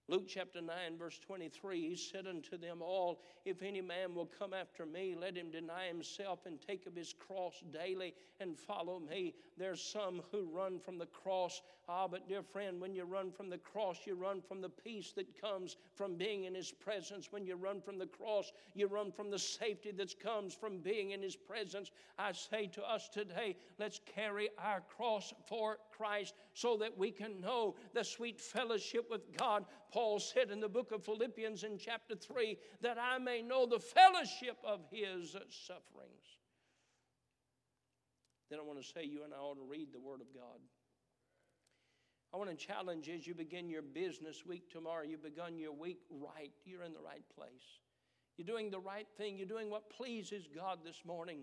Luke 0.09 0.23
chapter 0.25 0.61
9, 0.61 0.73
verse 0.97 1.19
23, 1.19 1.89
he 1.89 1.95
said 1.97 2.27
unto 2.27 2.57
them 2.57 2.81
all, 2.81 3.19
If 3.43 3.61
any 3.61 3.81
man 3.81 4.15
will 4.15 4.29
come 4.39 4.53
after 4.53 4.85
me, 4.85 5.15
let 5.19 5.35
him 5.35 5.51
deny 5.51 5.87
himself 5.87 6.45
and 6.45 6.61
take 6.65 6.87
up 6.87 6.95
his 6.95 7.13
cross 7.13 7.61
daily 7.73 8.13
and 8.39 8.57
follow 8.57 9.01
me. 9.01 9.33
There's 9.57 9.83
some 9.83 10.21
who 10.31 10.47
run 10.49 10.79
from 10.79 10.97
the 10.97 11.07
cross. 11.07 11.61
Ah, 11.89 12.07
but 12.07 12.29
dear 12.29 12.41
friend, 12.41 12.79
when 12.79 12.95
you 12.95 13.03
run 13.03 13.31
from 13.31 13.49
the 13.49 13.57
cross, 13.57 13.97
you 14.05 14.15
run 14.15 14.41
from 14.41 14.61
the 14.61 14.69
peace 14.69 15.11
that 15.17 15.41
comes 15.41 15.75
from 15.93 16.15
being 16.15 16.45
in 16.45 16.55
his 16.55 16.71
presence. 16.71 17.27
When 17.29 17.45
you 17.45 17.57
run 17.57 17.81
from 17.81 17.99
the 17.99 18.07
cross, 18.07 18.53
you 18.75 18.87
run 18.87 19.11
from 19.11 19.29
the 19.29 19.39
safety 19.39 19.91
that 19.91 20.17
comes 20.21 20.53
from 20.53 20.77
being 20.79 21.11
in 21.11 21.21
his 21.21 21.35
presence. 21.35 21.91
I 22.17 22.31
say 22.31 22.67
to 22.67 22.83
us 22.83 23.09
today, 23.09 23.57
let's 23.77 23.99
carry 24.15 24.47
our 24.57 24.81
cross 24.95 25.33
for 25.47 25.79
Christ 25.97 26.35
so 26.53 26.77
that 26.77 26.97
we 26.97 27.11
can 27.11 27.41
know 27.41 27.75
the 27.93 28.03
sweet 28.03 28.39
fellowship 28.39 29.09
with 29.09 29.35
God. 29.37 29.65
Paul 29.91 30.19
said 30.19 30.51
in 30.51 30.59
the 30.59 30.69
book 30.69 30.91
of 30.91 31.03
Philippians 31.03 31.63
in 31.63 31.77
chapter 31.77 32.15
3 32.15 32.57
that 32.81 32.97
I 32.99 33.17
may 33.17 33.41
know 33.41 33.65
the 33.65 33.79
fellowship 33.79 34.57
of 34.63 34.81
his 34.91 35.31
sufferings. 35.49 36.37
Then 38.49 38.59
I 38.59 38.63
want 38.63 38.81
to 38.81 38.87
say 38.87 39.03
you 39.03 39.23
and 39.23 39.33
I 39.33 39.37
ought 39.37 39.55
to 39.55 39.69
read 39.69 39.91
the 39.91 39.99
Word 39.99 40.21
of 40.21 40.33
God. 40.33 40.59
I 42.33 42.37
want 42.37 42.49
to 42.49 42.55
challenge 42.55 43.09
as 43.09 43.25
you 43.25 43.33
begin 43.33 43.69
your 43.69 43.81
business 43.81 44.45
week 44.45 44.69
tomorrow, 44.69 45.03
you've 45.03 45.23
begun 45.23 45.57
your 45.57 45.71
week 45.71 46.01
right. 46.09 46.51
You're 46.65 46.83
in 46.83 46.93
the 46.93 47.01
right 47.01 47.23
place. 47.35 47.79
You're 48.37 48.45
doing 48.45 48.69
the 48.69 48.79
right 48.79 49.07
thing. 49.17 49.37
You're 49.37 49.47
doing 49.47 49.69
what 49.69 49.89
pleases 49.89 50.47
God 50.53 50.79
this 50.85 51.01
morning. 51.05 51.39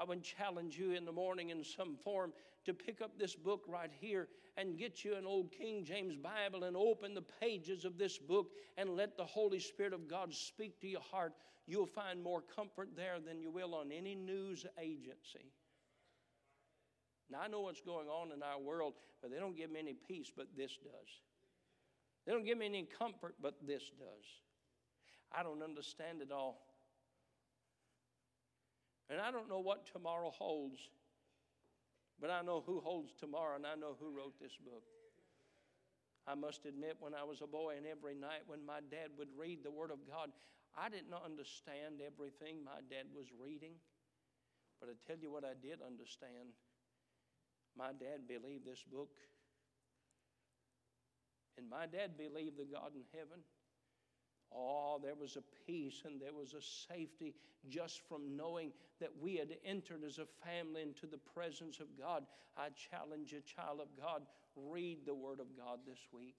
I 0.00 0.04
would 0.04 0.22
challenge 0.22 0.78
you 0.78 0.92
in 0.92 1.04
the 1.04 1.12
morning 1.12 1.50
in 1.50 1.62
some 1.62 1.94
form 1.94 2.32
to 2.64 2.72
pick 2.72 3.02
up 3.02 3.18
this 3.18 3.34
book 3.34 3.64
right 3.68 3.90
here 4.00 4.28
and 4.56 4.78
get 4.78 5.04
you 5.04 5.14
an 5.14 5.26
old 5.26 5.52
King 5.52 5.84
James 5.84 6.16
Bible 6.16 6.64
and 6.64 6.74
open 6.74 7.12
the 7.12 7.22
pages 7.22 7.84
of 7.84 7.98
this 7.98 8.16
book 8.16 8.52
and 8.78 8.96
let 8.96 9.18
the 9.18 9.24
Holy 9.24 9.58
Spirit 9.58 9.92
of 9.92 10.08
God 10.08 10.32
speak 10.32 10.80
to 10.80 10.88
your 10.88 11.02
heart. 11.10 11.34
You'll 11.66 11.84
find 11.84 12.22
more 12.22 12.40
comfort 12.40 12.88
there 12.96 13.18
than 13.20 13.40
you 13.42 13.50
will 13.50 13.74
on 13.74 13.92
any 13.92 14.14
news 14.14 14.64
agency. 14.80 15.52
Now, 17.30 17.40
I 17.44 17.48
know 17.48 17.60
what's 17.60 17.82
going 17.82 18.08
on 18.08 18.32
in 18.32 18.42
our 18.42 18.58
world, 18.58 18.94
but 19.20 19.30
they 19.30 19.38
don't 19.38 19.56
give 19.56 19.70
me 19.70 19.80
any 19.80 19.94
peace, 20.08 20.32
but 20.34 20.46
this 20.56 20.78
does. 20.82 21.08
They 22.26 22.32
don't 22.32 22.44
give 22.44 22.56
me 22.56 22.66
any 22.66 22.88
comfort, 22.98 23.34
but 23.40 23.54
this 23.66 23.82
does. 23.98 24.24
I 25.30 25.42
don't 25.42 25.62
understand 25.62 26.22
it 26.22 26.32
all. 26.32 26.69
And 29.10 29.20
I 29.20 29.32
don't 29.32 29.48
know 29.48 29.58
what 29.58 29.90
tomorrow 29.90 30.30
holds, 30.30 30.78
but 32.20 32.30
I 32.30 32.42
know 32.42 32.62
who 32.64 32.78
holds 32.78 33.12
tomorrow, 33.18 33.56
and 33.56 33.66
I 33.66 33.74
know 33.74 33.96
who 33.98 34.16
wrote 34.16 34.38
this 34.40 34.56
book. 34.64 34.84
I 36.28 36.36
must 36.36 36.64
admit, 36.64 36.96
when 37.00 37.12
I 37.12 37.24
was 37.24 37.42
a 37.42 37.46
boy, 37.46 37.74
and 37.76 37.86
every 37.86 38.14
night 38.14 38.46
when 38.46 38.64
my 38.64 38.78
dad 38.88 39.10
would 39.18 39.34
read 39.36 39.64
the 39.64 39.70
Word 39.70 39.90
of 39.90 39.98
God, 40.06 40.30
I 40.78 40.88
didn't 40.88 41.12
understand 41.12 41.98
everything 41.98 42.62
my 42.62 42.78
dad 42.86 43.10
was 43.10 43.26
reading. 43.34 43.74
But 44.78 44.90
I 44.90 44.94
tell 45.04 45.18
you 45.18 45.30
what 45.30 45.44
I 45.44 45.58
did 45.60 45.82
understand. 45.82 46.54
My 47.76 47.90
dad 47.90 48.28
believed 48.28 48.64
this 48.64 48.84
book. 48.86 49.10
And 51.58 51.68
my 51.68 51.86
dad 51.86 52.16
believed 52.16 52.56
the 52.56 52.64
God 52.64 52.94
in 52.94 53.04
heaven. 53.12 53.42
Oh, 54.54 54.98
there 55.02 55.14
was 55.14 55.36
a 55.36 55.42
peace 55.66 56.02
and 56.04 56.20
there 56.20 56.32
was 56.32 56.54
a 56.54 56.62
safety 56.62 57.34
just 57.68 58.00
from 58.08 58.36
knowing 58.36 58.72
that 59.00 59.10
we 59.20 59.36
had 59.36 59.56
entered 59.64 60.02
as 60.04 60.18
a 60.18 60.26
family 60.44 60.82
into 60.82 61.06
the 61.06 61.18
presence 61.18 61.78
of 61.78 61.86
God. 61.98 62.24
I 62.56 62.68
challenge 62.90 63.32
a 63.32 63.40
child 63.40 63.80
of 63.80 63.88
God, 64.00 64.22
read 64.56 65.06
the 65.06 65.14
Word 65.14 65.40
of 65.40 65.56
God 65.56 65.80
this 65.86 66.00
week. 66.12 66.36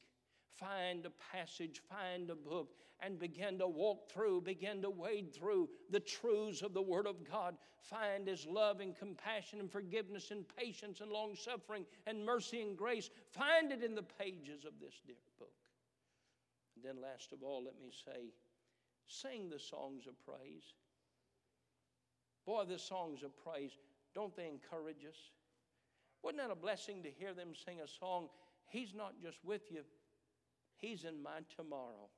Find 0.55 1.05
a 1.05 1.11
passage, 1.31 1.81
find 1.89 2.29
a 2.29 2.35
book, 2.35 2.73
and 2.99 3.17
begin 3.17 3.57
to 3.59 3.67
walk 3.67 4.11
through, 4.11 4.41
begin 4.41 4.81
to 4.81 4.89
wade 4.89 5.33
through 5.33 5.69
the 5.89 5.99
truths 5.99 6.61
of 6.61 6.73
the 6.73 6.81
Word 6.81 7.07
of 7.07 7.29
God. 7.29 7.55
Find 7.79 8.27
His 8.27 8.45
love 8.45 8.79
and 8.79 8.95
compassion 8.95 9.59
and 9.59 9.71
forgiveness 9.71 10.31
and 10.31 10.45
patience 10.57 10.99
and 11.01 11.11
long 11.11 11.35
suffering 11.35 11.85
and 12.05 12.23
mercy 12.25 12.61
and 12.61 12.77
grace. 12.77 13.09
Find 13.31 13.71
it 13.71 13.83
in 13.83 13.95
the 13.95 14.03
pages 14.03 14.65
of 14.65 14.73
this 14.79 14.93
dear 15.07 15.15
book. 15.39 15.53
And 16.81 16.97
then, 16.97 17.03
last 17.03 17.31
of 17.31 17.43
all, 17.43 17.63
let 17.63 17.79
me 17.79 17.91
say, 18.05 18.33
sing 19.05 19.49
the 19.49 19.59
songs 19.59 20.07
of 20.07 20.13
praise. 20.25 20.73
Boy, 22.45 22.63
the 22.67 22.79
songs 22.79 23.21
of 23.23 23.31
praise, 23.37 23.71
don't 24.15 24.35
they 24.35 24.47
encourage 24.47 25.05
us? 25.07 25.17
Wasn't 26.23 26.41
that 26.41 26.51
a 26.51 26.55
blessing 26.55 27.03
to 27.03 27.11
hear 27.11 27.33
them 27.33 27.49
sing 27.65 27.81
a 27.83 27.87
song? 27.87 28.29
He's 28.69 28.93
not 28.95 29.13
just 29.21 29.37
with 29.43 29.71
you, 29.71 29.81
He's 30.77 31.03
in 31.03 31.21
my 31.21 31.41
tomorrow. 31.55 32.09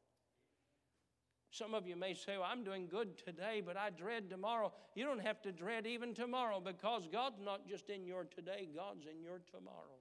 Some 1.51 1.73
of 1.75 1.85
you 1.85 1.95
may 1.95 2.13
say, 2.13 2.37
Well, 2.37 2.47
I'm 2.49 2.63
doing 2.63 2.87
good 2.87 3.17
today, 3.17 3.61
but 3.63 3.75
I 3.75 3.89
dread 3.89 4.29
tomorrow. 4.29 4.71
You 4.95 5.05
don't 5.05 5.21
have 5.21 5.41
to 5.43 5.51
dread 5.51 5.85
even 5.85 6.13
tomorrow 6.13 6.61
because 6.61 7.07
God's 7.11 7.41
not 7.43 7.67
just 7.67 7.89
in 7.89 8.05
your 8.05 8.23
today, 8.23 8.69
God's 8.73 9.05
in 9.05 9.21
your 9.21 9.41
tomorrow. 9.51 9.99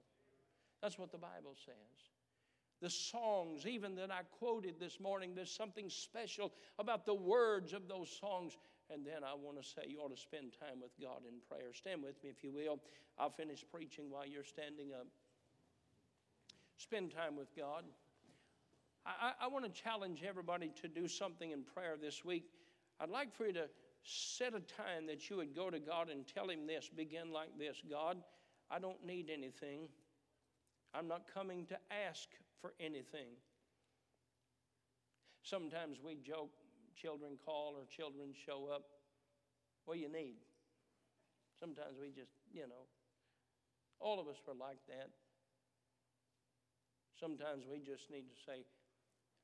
That's 0.81 0.97
what 0.97 1.11
the 1.11 1.17
Bible 1.17 1.55
says. 1.65 2.12
The 2.81 2.89
songs, 2.89 3.65
even 3.65 3.95
that 3.95 4.11
I 4.11 4.21
quoted 4.39 4.75
this 4.79 4.99
morning, 4.99 5.33
there's 5.35 5.55
something 5.55 5.89
special 5.89 6.51
about 6.79 7.05
the 7.05 7.13
words 7.13 7.73
of 7.73 7.87
those 7.87 8.09
songs. 8.19 8.57
And 8.89 9.05
then 9.05 9.23
I 9.23 9.33
want 9.35 9.61
to 9.61 9.67
say 9.67 9.83
you 9.87 9.99
ought 9.99 10.15
to 10.15 10.21
spend 10.21 10.51
time 10.59 10.81
with 10.81 10.91
God 11.01 11.21
in 11.27 11.35
prayer. 11.49 11.73
Stand 11.73 12.03
with 12.03 12.21
me, 12.23 12.29
if 12.29 12.43
you 12.43 12.51
will. 12.51 12.79
I'll 13.17 13.29
finish 13.29 13.63
preaching 13.71 14.09
while 14.09 14.25
you're 14.25 14.43
standing 14.43 14.91
up. 14.93 15.07
Spend 16.77 17.11
time 17.11 17.37
with 17.37 17.55
God. 17.55 17.83
I, 19.05 19.33
I 19.41 19.47
want 19.47 19.65
to 19.65 19.81
challenge 19.81 20.23
everybody 20.27 20.71
to 20.81 20.87
do 20.87 21.07
something 21.07 21.51
in 21.51 21.63
prayer 21.63 21.95
this 22.01 22.23
week. 22.25 22.45
I'd 22.99 23.09
like 23.09 23.33
for 23.35 23.45
you 23.45 23.53
to 23.53 23.67
set 24.03 24.53
a 24.53 24.59
time 24.59 25.07
that 25.07 25.29
you 25.29 25.37
would 25.37 25.55
go 25.55 25.69
to 25.69 25.79
God 25.79 26.09
and 26.09 26.25
tell 26.27 26.49
Him 26.49 26.67
this. 26.67 26.89
Begin 26.95 27.31
like 27.31 27.57
this 27.57 27.81
God, 27.89 28.17
I 28.69 28.79
don't 28.79 29.03
need 29.05 29.29
anything. 29.29 29.87
I'm 30.93 31.07
not 31.07 31.23
coming 31.33 31.65
to 31.67 31.77
ask 32.07 32.29
for 32.63 32.71
anything. 32.79 33.35
Sometimes 35.43 35.99
we 35.99 36.15
joke, 36.15 36.55
children 36.95 37.35
call 37.43 37.75
or 37.75 37.83
children 37.91 38.31
show 38.31 38.71
up. 38.71 38.87
What 39.83 39.95
do 39.95 39.99
you 39.99 40.07
need? 40.07 40.39
Sometimes 41.59 41.99
we 41.99 42.07
just, 42.15 42.31
you 42.55 42.63
know, 42.63 42.87
all 43.99 44.23
of 44.23 44.31
us 44.31 44.39
are 44.47 44.55
like 44.55 44.79
that. 44.87 45.11
Sometimes 47.19 47.67
we 47.67 47.83
just 47.83 48.07
need 48.07 48.31
to 48.31 48.37
say, 48.47 48.63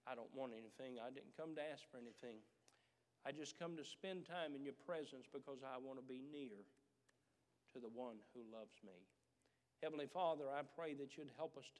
I 0.08 0.16
don't 0.16 0.32
want 0.32 0.56
anything. 0.56 0.96
I 1.04 1.12
didn't 1.12 1.36
come 1.36 1.60
to 1.60 1.64
ask 1.64 1.84
for 1.92 2.00
anything. 2.00 2.40
I 3.28 3.36
just 3.36 3.60
come 3.60 3.76
to 3.76 3.84
spend 3.84 4.24
time 4.24 4.56
in 4.56 4.64
your 4.64 4.80
presence 4.88 5.28
because 5.28 5.60
I 5.60 5.76
want 5.76 6.00
to 6.00 6.08
be 6.08 6.24
near 6.24 6.64
to 7.76 7.84
the 7.84 7.92
one 7.92 8.24
who 8.32 8.48
loves 8.48 8.80
me. 8.80 8.96
Heavenly 9.84 10.08
Father, 10.08 10.48
I 10.52 10.64
pray 10.64 10.96
that 10.96 11.16
you'd 11.16 11.32
help 11.36 11.56
us 11.56 11.68
to 11.68 11.78